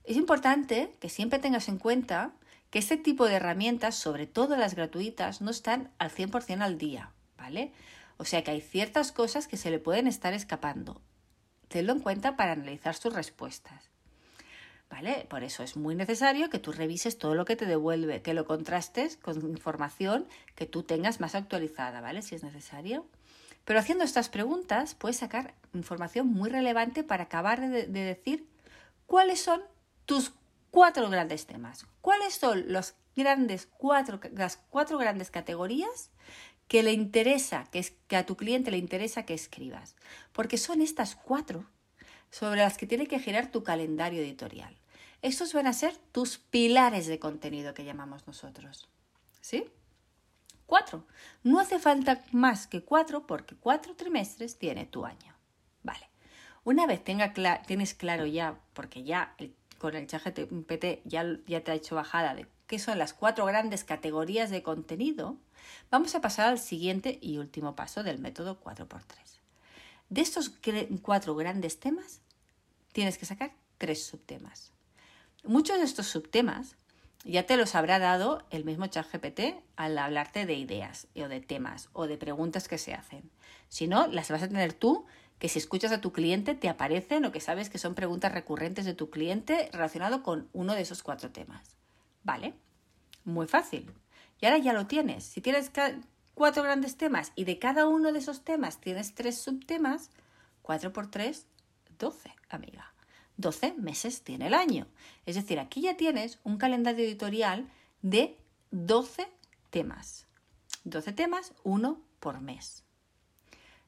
Es 0.06 0.16
importante 0.16 0.94
que 1.00 1.08
siempre 1.08 1.40
tengas 1.40 1.68
en 1.68 1.78
cuenta 1.78 2.30
que 2.70 2.78
este 2.78 2.96
tipo 2.96 3.26
de 3.26 3.34
herramientas, 3.34 3.96
sobre 3.96 4.28
todo 4.28 4.56
las 4.56 4.76
gratuitas, 4.76 5.40
no 5.40 5.50
están 5.50 5.90
al 5.98 6.10
100% 6.10 6.62
al 6.62 6.78
día, 6.78 7.10
¿vale? 7.36 7.72
O 8.16 8.24
sea 8.24 8.44
que 8.44 8.52
hay 8.52 8.60
ciertas 8.60 9.10
cosas 9.10 9.48
que 9.48 9.56
se 9.56 9.70
le 9.70 9.80
pueden 9.80 10.06
estar 10.06 10.32
escapando. 10.32 11.02
Tenlo 11.66 11.92
en 11.92 12.00
cuenta 12.00 12.36
para 12.36 12.52
analizar 12.52 12.94
sus 12.94 13.12
respuestas. 13.12 13.90
¿Vale? 14.88 15.26
Por 15.28 15.42
eso 15.42 15.64
es 15.64 15.76
muy 15.76 15.96
necesario 15.96 16.48
que 16.48 16.60
tú 16.60 16.70
revises 16.70 17.18
todo 17.18 17.34
lo 17.34 17.44
que 17.44 17.56
te 17.56 17.66
devuelve, 17.66 18.22
que 18.22 18.34
lo 18.34 18.44
contrastes 18.44 19.16
con 19.16 19.42
información 19.50 20.28
que 20.54 20.66
tú 20.66 20.84
tengas 20.84 21.18
más 21.18 21.34
actualizada, 21.34 22.00
¿vale? 22.00 22.22
Si 22.22 22.36
es 22.36 22.44
necesario. 22.44 23.04
Pero 23.64 23.80
haciendo 23.80 24.04
estas 24.04 24.28
preguntas 24.28 24.94
puedes 24.94 25.16
sacar 25.16 25.54
información 25.74 26.28
muy 26.28 26.48
relevante 26.48 27.02
para 27.02 27.24
acabar 27.24 27.60
de, 27.60 27.88
de 27.88 28.00
decir 28.00 28.46
cuáles 29.06 29.40
son 29.40 29.60
tus 30.06 30.32
cuatro 30.70 31.10
grandes 31.10 31.46
temas. 31.46 31.86
¿Cuáles 32.00 32.34
son 32.34 32.72
los 32.72 32.94
grandes 33.16 33.66
cuatro, 33.78 34.20
las 34.32 34.56
cuatro 34.56 34.98
grandes 34.98 35.30
categorías 35.30 36.10
que 36.68 36.82
le 36.82 36.92
interesa, 36.92 37.64
que, 37.70 37.78
es, 37.78 37.92
que 38.08 38.16
a 38.16 38.26
tu 38.26 38.36
cliente 38.36 38.70
le 38.70 38.78
interesa 38.78 39.24
que 39.24 39.34
escribas. 39.34 39.94
Porque 40.32 40.58
son 40.58 40.82
estas 40.82 41.14
cuatro 41.14 41.64
sobre 42.30 42.60
las 42.60 42.76
que 42.76 42.86
tiene 42.86 43.06
que 43.06 43.20
girar 43.20 43.50
tu 43.50 43.62
calendario 43.62 44.20
editorial. 44.20 44.76
Estos 45.22 45.54
van 45.54 45.66
a 45.66 45.72
ser 45.72 45.96
tus 46.12 46.38
pilares 46.38 47.06
de 47.06 47.18
contenido 47.18 47.72
que 47.72 47.84
llamamos 47.84 48.26
nosotros. 48.26 48.88
¿Sí? 49.40 49.64
Cuatro. 50.66 51.06
No 51.44 51.60
hace 51.60 51.78
falta 51.78 52.24
más 52.32 52.66
que 52.66 52.82
cuatro 52.82 53.26
porque 53.26 53.54
cuatro 53.54 53.94
trimestres 53.94 54.58
tiene 54.58 54.86
tu 54.86 55.06
año. 55.06 55.34
Vale. 55.82 56.10
Una 56.64 56.86
vez 56.86 57.02
tenga 57.04 57.32
tienes 57.64 57.94
claro 57.94 58.26
ya, 58.26 58.58
porque 58.72 59.04
ya 59.04 59.36
con 59.78 59.94
el 59.94 60.06
chat 60.06 60.22
GPT 60.24 61.02
ya, 61.04 61.24
ya 61.46 61.62
te 61.62 61.70
ha 61.70 61.74
hecho 61.74 61.94
bajada 61.94 62.34
de 62.34 62.46
qué 62.66 62.78
son 62.78 62.98
las 62.98 63.14
cuatro 63.14 63.46
grandes 63.46 63.84
categorías 63.84 64.50
de 64.50 64.62
contenido, 64.62 65.38
Vamos 65.90 66.14
a 66.14 66.20
pasar 66.20 66.48
al 66.48 66.58
siguiente 66.58 67.18
y 67.20 67.38
último 67.38 67.76
paso 67.76 68.02
del 68.02 68.18
método 68.18 68.60
4x3. 68.60 69.16
De 70.08 70.20
estos 70.20 70.52
cuatro 71.02 71.34
grandes 71.34 71.80
temas, 71.80 72.20
tienes 72.92 73.18
que 73.18 73.26
sacar 73.26 73.52
tres 73.78 74.04
subtemas. 74.04 74.72
Muchos 75.44 75.78
de 75.78 75.84
estos 75.84 76.06
subtemas 76.06 76.76
ya 77.24 77.44
te 77.44 77.56
los 77.56 77.74
habrá 77.74 77.98
dado 77.98 78.44
el 78.50 78.64
mismo 78.64 78.86
ChatGPT 78.86 79.40
al 79.74 79.98
hablarte 79.98 80.46
de 80.46 80.54
ideas 80.54 81.08
o 81.16 81.28
de 81.28 81.40
temas 81.40 81.88
o 81.92 82.06
de 82.06 82.18
preguntas 82.18 82.68
que 82.68 82.78
se 82.78 82.94
hacen. 82.94 83.30
Si 83.68 83.88
no, 83.88 84.06
las 84.06 84.30
vas 84.30 84.42
a 84.42 84.48
tener 84.48 84.72
tú, 84.72 85.06
que 85.38 85.48
si 85.48 85.58
escuchas 85.58 85.92
a 85.92 86.00
tu 86.00 86.12
cliente 86.12 86.54
te 86.54 86.68
aparecen 86.68 87.24
o 87.24 87.32
que 87.32 87.40
sabes 87.40 87.70
que 87.70 87.78
son 87.78 87.94
preguntas 87.94 88.32
recurrentes 88.32 88.84
de 88.84 88.94
tu 88.94 89.10
cliente 89.10 89.68
relacionado 89.72 90.22
con 90.22 90.48
uno 90.52 90.74
de 90.74 90.82
esos 90.82 91.02
cuatro 91.02 91.30
temas. 91.30 91.76
¿Vale? 92.24 92.54
Muy 93.24 93.46
fácil. 93.46 93.92
Y 94.40 94.46
ahora 94.46 94.58
ya 94.58 94.72
lo 94.72 94.86
tienes. 94.86 95.24
Si 95.24 95.40
tienes 95.40 95.70
cuatro 96.34 96.62
grandes 96.62 96.96
temas 96.96 97.32
y 97.34 97.44
de 97.44 97.58
cada 97.58 97.86
uno 97.86 98.12
de 98.12 98.18
esos 98.18 98.44
temas 98.44 98.80
tienes 98.80 99.14
tres 99.14 99.38
subtemas, 99.38 100.10
4 100.66 100.92
por 100.92 101.08
3, 101.08 101.46
12, 101.98 102.34
amiga. 102.48 102.92
12 103.36 103.74
meses 103.74 104.22
tiene 104.22 104.48
el 104.48 104.54
año. 104.54 104.88
Es 105.24 105.36
decir, 105.36 105.60
aquí 105.60 105.82
ya 105.82 105.96
tienes 105.96 106.40
un 106.42 106.58
calendario 106.58 107.04
editorial 107.04 107.70
de 108.02 108.36
12 108.72 109.28
temas. 109.70 110.26
12 110.82 111.12
temas, 111.12 111.54
uno 111.62 112.00
por 112.18 112.40
mes. 112.40 112.85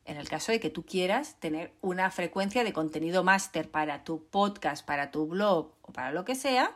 En 0.08 0.16
el 0.16 0.26
caso 0.26 0.52
de 0.52 0.58
que 0.58 0.70
tú 0.70 0.86
quieras 0.86 1.38
tener 1.38 1.74
una 1.82 2.10
frecuencia 2.10 2.64
de 2.64 2.72
contenido 2.72 3.24
máster 3.24 3.70
para 3.70 4.04
tu 4.04 4.24
podcast, 4.24 4.84
para 4.86 5.10
tu 5.10 5.26
blog 5.26 5.74
o 5.82 5.92
para 5.92 6.12
lo 6.12 6.24
que 6.24 6.34
sea, 6.34 6.74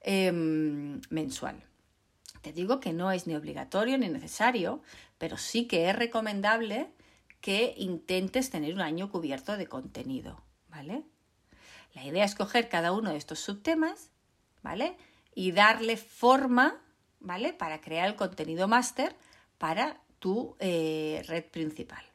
em, 0.00 1.00
mensual. 1.10 1.64
Te 2.40 2.52
digo 2.52 2.78
que 2.78 2.92
no 2.92 3.10
es 3.10 3.26
ni 3.26 3.34
obligatorio 3.34 3.98
ni 3.98 4.08
necesario, 4.08 4.80
pero 5.18 5.38
sí 5.38 5.66
que 5.66 5.90
es 5.90 5.96
recomendable 5.96 6.92
que 7.40 7.74
intentes 7.76 8.48
tener 8.50 8.72
un 8.74 8.80
año 8.80 9.10
cubierto 9.10 9.56
de 9.56 9.66
contenido, 9.66 10.40
¿vale? 10.68 11.02
La 11.94 12.04
idea 12.04 12.24
es 12.24 12.36
coger 12.36 12.68
cada 12.68 12.92
uno 12.92 13.10
de 13.10 13.16
estos 13.16 13.40
subtemas, 13.40 14.12
¿vale? 14.62 14.96
Y 15.34 15.50
darle 15.50 15.96
forma, 15.96 16.80
¿vale? 17.18 17.52
Para 17.52 17.80
crear 17.80 18.06
el 18.06 18.14
contenido 18.14 18.68
máster 18.68 19.16
para 19.58 20.00
tu 20.20 20.54
eh, 20.60 21.24
red 21.26 21.44
principal. 21.46 22.07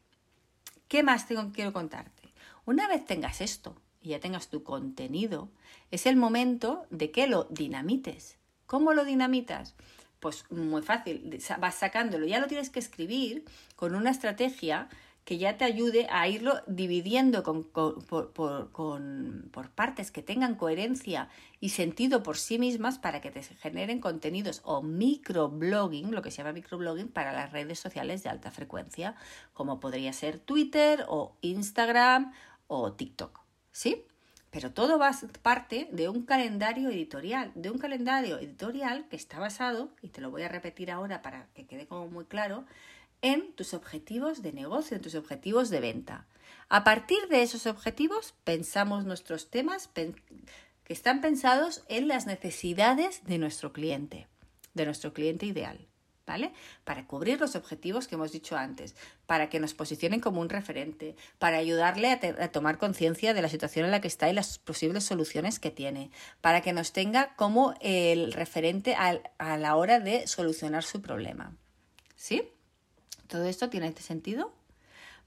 ¿Qué 0.94 1.02
más 1.02 1.26
tengo, 1.26 1.52
quiero 1.52 1.74
contarte? 1.74 2.22
Una 2.66 2.88
vez 2.88 3.04
tengas 3.04 3.42
esto 3.42 3.76
y 4.00 4.10
ya 4.10 4.20
tengas 4.20 4.50
tu 4.50 4.62
contenido, 4.62 5.50
es 5.90 6.06
el 6.06 6.16
momento 6.16 6.86
de 6.92 7.10
que 7.10 7.26
lo 7.26 7.46
dinamites. 7.46 8.38
¿Cómo 8.68 8.94
lo 8.94 9.04
dinamitas? 9.04 9.74
Pues 10.20 10.46
muy 10.52 10.84
fácil, 10.84 11.42
vas 11.60 11.74
sacándolo, 11.74 12.28
ya 12.28 12.40
lo 12.40 12.46
tienes 12.46 12.70
que 12.70 12.78
escribir 12.78 13.44
con 13.76 13.96
una 13.96 14.12
estrategia 14.12 14.88
que 15.26 15.38
ya 15.38 15.58
te 15.58 15.66
ayude 15.66 16.08
a 16.10 16.28
irlo 16.28 16.62
dividiendo 16.68 17.44
con, 17.44 17.64
por, 17.64 18.02
partes 19.76 20.12
que 20.12 20.22
tengan 20.22 20.56
coherencia 20.56 21.30
y 21.60 21.70
sentido 21.70 22.24
por 22.24 22.38
sí 22.38 22.60
mismas 22.60 23.00
para 23.00 23.22
que 23.22 23.32
te 23.32 23.42
generen 23.42 24.00
contenidos 24.00 24.62
o 24.66 24.82
microblogging, 24.82 26.12
lo 26.12 26.22
que 26.22 26.32
se 26.32 26.38
llama 26.38 26.52
microblogging 26.54 27.08
para 27.08 27.32
las 27.32 27.52
redes 27.52 27.80
sociales 27.80 28.24
de 28.24 28.30
alta 28.30 28.52
frecuencia, 28.52 29.16
como 29.54 29.80
podría 29.80 30.12
ser 30.12 30.40
Twitter 30.40 31.06
o 31.08 31.38
Instagram 31.42 32.34
o 32.68 32.94
TikTok. 32.94 33.40
¿Sí? 33.72 34.06
Pero 34.52 34.72
todo 34.72 35.00
va 35.00 35.12
parte 35.42 35.88
de 35.92 36.10
un 36.10 36.26
calendario 36.26 36.90
editorial, 36.90 37.52
de 37.56 37.72
un 37.72 37.80
calendario 37.80 38.38
editorial 38.38 39.08
que 39.10 39.16
está 39.16 39.40
basado, 39.40 39.90
y 40.04 40.10
te 40.10 40.22
lo 40.22 40.30
voy 40.30 40.44
a 40.44 40.48
repetir 40.48 40.92
ahora 40.92 41.24
para 41.24 41.48
que 41.56 41.66
quede 41.66 41.88
como 41.88 42.08
muy 42.08 42.26
claro, 42.26 42.66
en 43.24 43.54
tus 43.54 43.74
objetivos 43.74 44.44
de 44.44 44.54
negocio, 44.54 44.96
en 44.96 45.02
tus 45.02 45.16
objetivos 45.16 45.72
de 45.72 45.80
venta. 45.80 46.28
A 46.70 46.84
partir 46.84 47.28
de 47.30 47.42
esos 47.42 47.66
objetivos 47.66 48.36
pensamos 48.44 49.06
nuestros 49.06 49.50
temas 49.50 49.88
que 49.88 50.14
están 50.94 51.22
pensados 51.22 51.84
en 51.88 52.08
las 52.08 52.28
necesidades 52.28 53.24
de 53.24 53.40
nuestro 53.40 53.74
cliente, 53.74 54.28
de 54.76 54.86
nuestro 54.86 55.14
cliente 55.14 55.48
ideal. 55.48 55.88
¿vale? 56.26 56.54
Para 56.84 57.06
cubrir 57.06 57.40
los 57.40 57.56
objetivos 57.56 58.08
que 58.08 58.16
hemos 58.16 58.32
dicho 58.32 58.56
antes, 58.56 58.96
para 59.26 59.50
que 59.50 59.60
nos 59.60 59.74
posicionen 59.74 60.20
como 60.20 60.42
un 60.42 60.50
referente, 60.50 61.16
para 61.38 61.58
ayudarle 61.58 62.12
a, 62.12 62.48
tomar 62.52 62.78
conciencia 62.78 63.34
de 63.34 63.42
la 63.42 63.50
situación 63.50 63.86
en 63.86 63.92
la 63.92 64.02
que 64.02 64.08
está 64.08 64.30
y 64.30 64.34
las 64.34 64.58
posibles 64.58 65.04
soluciones 65.04 65.60
que 65.60 65.72
tiene, 65.72 66.12
para 66.42 66.62
que 66.62 66.74
nos 66.74 66.94
tenga 66.94 67.36
como 67.36 67.74
el 67.82 68.34
referente 68.34 68.96
a 68.96 69.58
la 69.58 69.76
hora 69.76 70.00
de 70.00 70.28
solucionar 70.28 70.84
su 70.84 71.02
problema. 71.02 71.56
¿Sí? 72.16 72.53
¿Todo 73.34 73.46
esto 73.46 73.72
tiene 73.72 73.88
este 73.88 74.04
sentido? 74.04 74.54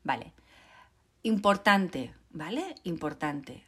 Vale. 0.04 0.32
Importante, 1.24 2.14
¿vale? 2.30 2.76
Importante. 2.84 3.64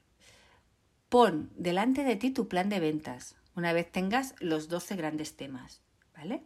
Pon 1.08 1.50
delante 1.56 2.04
de 2.04 2.14
ti 2.14 2.30
tu 2.30 2.46
plan 2.46 2.68
de 2.68 2.78
ventas 2.78 3.34
una 3.56 3.72
vez 3.72 3.90
tengas 3.90 4.36
los 4.38 4.68
12 4.68 4.94
grandes 4.94 5.34
temas, 5.34 5.80
¿vale? 6.16 6.44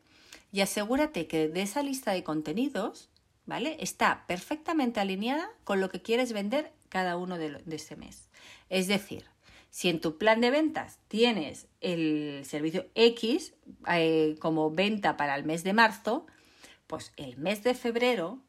y 0.53 0.63
asegúrate 0.63 1.27
que 1.27 1.49
de 1.49 1.61
esa 1.61 1.83
lista 1.83 2.13
de 2.13 2.23
contenidos, 2.23 3.11
¿vale? 3.45 3.77
Está 3.81 4.25
perfectamente 4.27 5.01
alineada 5.01 5.51
con 5.65 5.81
lo 5.81 5.91
que 5.91 6.01
quieres 6.01 6.33
vender 6.33 6.73
cada 6.89 7.19
uno 7.19 7.37
de, 7.37 7.63
ese 7.71 7.97
mes. 7.97 8.31
Es 8.71 8.87
decir, 8.89 9.25
si 9.71 9.91
en 9.91 10.01
tu 10.01 10.17
plan 10.17 10.41
de 10.41 10.51
ventas 10.51 10.99
tienes 11.09 11.67
el 11.83 12.43
servicio 12.47 12.87
X 12.95 13.55
eh, 13.91 14.37
como 14.41 14.71
venta 14.71 15.19
para 15.19 15.35
el 15.35 15.45
mes 15.45 15.65
de 15.65 15.73
marzo, 15.73 16.27
pues 16.87 17.13
el 17.17 17.37
mes 17.37 17.63
de 17.63 17.75
febrero, 17.75 18.41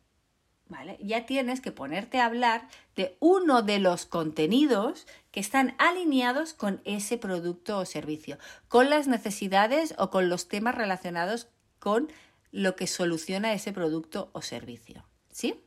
¿vale? 0.68 0.98
Ya 1.02 1.26
tienes 1.26 1.62
que 1.62 1.72
ponerte 1.72 2.20
a 2.20 2.26
hablar 2.26 2.68
de 2.96 3.18
uno 3.20 3.62
de 3.62 3.80
los 3.80 4.06
contenidos 4.06 5.08
que 5.32 5.40
están 5.40 5.76
alineados 5.78 6.54
con 6.54 6.82
ese 6.84 7.18
producto 7.18 7.78
o 7.78 7.86
servicio, 7.86 8.38
con 8.68 8.90
las 8.90 9.08
necesidades 9.08 9.96
o 9.98 10.10
con 10.10 10.30
los 10.30 10.48
temas 10.48 10.76
relacionados 10.76 11.48
con 11.80 12.12
lo 12.52 12.76
que 12.76 12.88
soluciona 12.88 13.54
ese 13.54 13.74
producto 13.74 14.30
o 14.34 14.42
servicio. 14.42 15.06
¿Sí? 15.32 15.60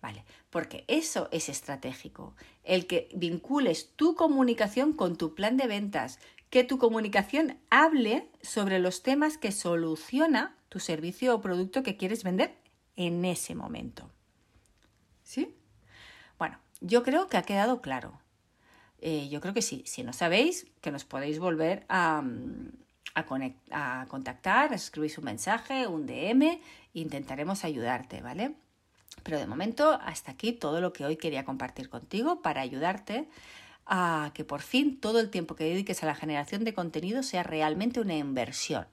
Vale, 0.00 0.24
porque 0.48 0.84
eso 0.88 1.28
es 1.30 1.48
estratégico. 1.48 2.34
El 2.64 2.86
que 2.86 3.08
vincules 3.14 3.90
tu 3.96 4.14
comunicación 4.14 4.94
con 4.94 5.16
tu 5.16 5.34
plan 5.34 5.56
de 5.56 5.66
ventas, 5.66 6.18
que 6.48 6.64
tu 6.64 6.78
comunicación 6.78 7.58
hable 7.68 8.28
sobre 8.42 8.78
los 8.78 9.02
temas 9.02 9.38
que 9.38 9.52
soluciona 9.52 10.56
tu 10.70 10.80
servicio 10.80 11.34
o 11.34 11.42
producto 11.42 11.82
que 11.82 11.98
quieres 11.98 12.24
vender 12.24 12.56
en 12.96 13.24
ese 13.26 13.54
momento. 13.54 14.08
¿Sí? 15.22 15.54
Bueno, 16.38 16.58
yo 16.80 17.02
creo 17.02 17.28
que 17.28 17.36
ha 17.36 17.42
quedado 17.42 17.82
claro. 17.82 18.18
Eh, 19.00 19.28
yo 19.28 19.40
creo 19.40 19.52
que 19.52 19.62
sí. 19.62 19.82
Si 19.84 20.02
no 20.02 20.12
sabéis, 20.12 20.66
que 20.80 20.90
nos 20.90 21.04
podéis 21.04 21.38
volver 21.38 21.84
a, 21.88 22.22
a, 23.14 24.06
contactar, 24.08 24.72
a 24.72 24.76
escribir 24.76 25.12
un 25.18 25.24
mensaje, 25.24 25.86
un 25.86 26.06
DM, 26.06 26.60
intentaremos 26.94 27.64
ayudarte, 27.64 28.22
¿vale? 28.22 28.54
Pero 29.22 29.38
de 29.38 29.46
momento, 29.46 29.98
hasta 30.02 30.32
aquí 30.32 30.52
todo 30.52 30.80
lo 30.80 30.92
que 30.92 31.04
hoy 31.04 31.16
quería 31.16 31.44
compartir 31.44 31.90
contigo 31.90 32.42
para 32.42 32.60
ayudarte 32.60 33.28
a 33.86 34.30
que 34.34 34.44
por 34.44 34.62
fin 34.62 35.00
todo 35.00 35.20
el 35.20 35.30
tiempo 35.30 35.56
que 35.56 35.64
dediques 35.64 36.02
a 36.02 36.06
la 36.06 36.14
generación 36.14 36.64
de 36.64 36.74
contenido 36.74 37.22
sea 37.22 37.42
realmente 37.42 38.00
una 38.00 38.16
inversión 38.16 38.86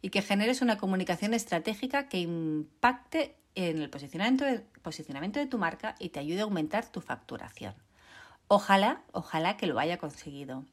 y 0.00 0.10
que 0.10 0.22
generes 0.22 0.62
una 0.62 0.78
comunicación 0.78 1.34
estratégica 1.34 2.08
que 2.08 2.18
impacte 2.18 3.36
en 3.54 3.80
el 3.80 3.90
posicionamiento 3.90 4.44
de, 4.44 4.60
posicionamiento 4.82 5.40
de 5.40 5.46
tu 5.46 5.58
marca 5.58 5.94
y 5.98 6.10
te 6.10 6.20
ayude 6.20 6.40
a 6.40 6.44
aumentar 6.44 6.86
tu 6.86 7.00
facturación. 7.00 7.74
Ojalá, 8.48 9.02
ojalá 9.12 9.56
que 9.56 9.66
lo 9.66 9.78
haya 9.78 9.98
conseguido. 9.98 10.64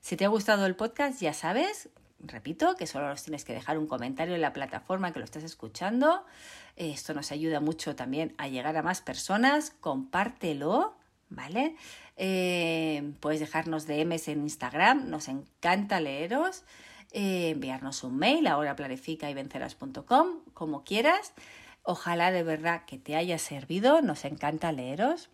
Si 0.00 0.16
te 0.16 0.24
ha 0.24 0.28
gustado 0.28 0.66
el 0.66 0.76
podcast, 0.76 1.20
ya 1.20 1.32
sabes, 1.32 1.88
repito, 2.20 2.74
que 2.76 2.86
solo 2.86 3.08
nos 3.08 3.22
tienes 3.22 3.44
que 3.44 3.54
dejar 3.54 3.78
un 3.78 3.86
comentario 3.86 4.34
en 4.34 4.42
la 4.42 4.52
plataforma 4.52 5.12
que 5.12 5.18
lo 5.18 5.24
estás 5.24 5.44
escuchando. 5.44 6.24
Esto 6.76 7.14
nos 7.14 7.32
ayuda 7.32 7.60
mucho 7.60 7.96
también 7.96 8.34
a 8.36 8.48
llegar 8.48 8.76
a 8.76 8.82
más 8.82 9.00
personas. 9.00 9.70
Compártelo, 9.80 10.96
¿vale? 11.28 11.76
Eh, 12.16 13.12
puedes 13.20 13.40
dejarnos 13.40 13.86
DMs 13.86 14.28
en 14.28 14.42
Instagram, 14.42 15.10
nos 15.10 15.28
encanta 15.28 16.00
leeros. 16.00 16.64
Eh, 17.12 17.50
enviarnos 17.50 18.02
un 18.02 18.16
mail 18.16 18.46
a 18.48 18.58
horaplanifica 18.58 19.30
y 19.30 19.34
venceras.com, 19.34 20.40
como 20.52 20.82
quieras. 20.82 21.32
Ojalá 21.84 22.32
de 22.32 22.42
verdad 22.42 22.84
que 22.86 22.98
te 22.98 23.14
haya 23.14 23.38
servido, 23.38 24.02
nos 24.02 24.24
encanta 24.24 24.72
leeros, 24.72 25.30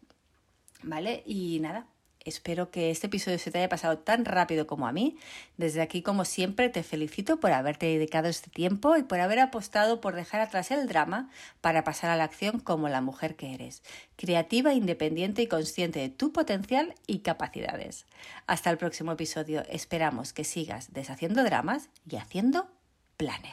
¿vale? 0.83 1.23
Y 1.25 1.59
nada, 1.61 1.87
espero 2.25 2.71
que 2.71 2.91
este 2.91 3.07
episodio 3.07 3.39
se 3.39 3.51
te 3.51 3.59
haya 3.59 3.69
pasado 3.69 3.99
tan 3.99 4.25
rápido 4.25 4.67
como 4.67 4.87
a 4.87 4.93
mí. 4.93 5.17
Desde 5.57 5.81
aquí, 5.81 6.03
como 6.03 6.25
siempre, 6.25 6.69
te 6.69 6.83
felicito 6.83 7.41
por 7.41 7.53
haberte 7.53 7.87
dedicado 7.87 8.29
este 8.29 8.51
tiempo 8.51 8.97
y 8.97 9.03
por 9.03 9.21
haber 9.21 9.39
apostado 9.39 10.01
por 10.01 10.15
dejar 10.15 10.41
atrás 10.41 10.71
el 10.71 10.87
drama 10.87 11.31
para 11.61 11.85
pasar 11.85 12.11
a 12.11 12.17
la 12.17 12.25
acción 12.25 12.61
como 12.61 12.89
la 12.89 13.01
mujer 13.01 13.37
que 13.37 13.55
eres, 13.55 13.83
creativa, 14.17 14.75
independiente 14.75 15.43
y 15.43 15.47
consciente 15.47 16.01
de 16.01 16.09
tu 16.09 16.33
potencial 16.33 16.95
y 17.07 17.21
capacidades. 17.21 18.07
Hasta 18.47 18.71
el 18.71 18.79
próximo 18.79 19.13
episodio, 19.13 19.63
esperamos 19.71 20.33
que 20.33 20.45
sigas 20.45 20.93
deshaciendo 20.93 21.45
dramas 21.45 21.89
y 22.09 22.17
haciendo 22.17 22.69
planes. 23.17 23.53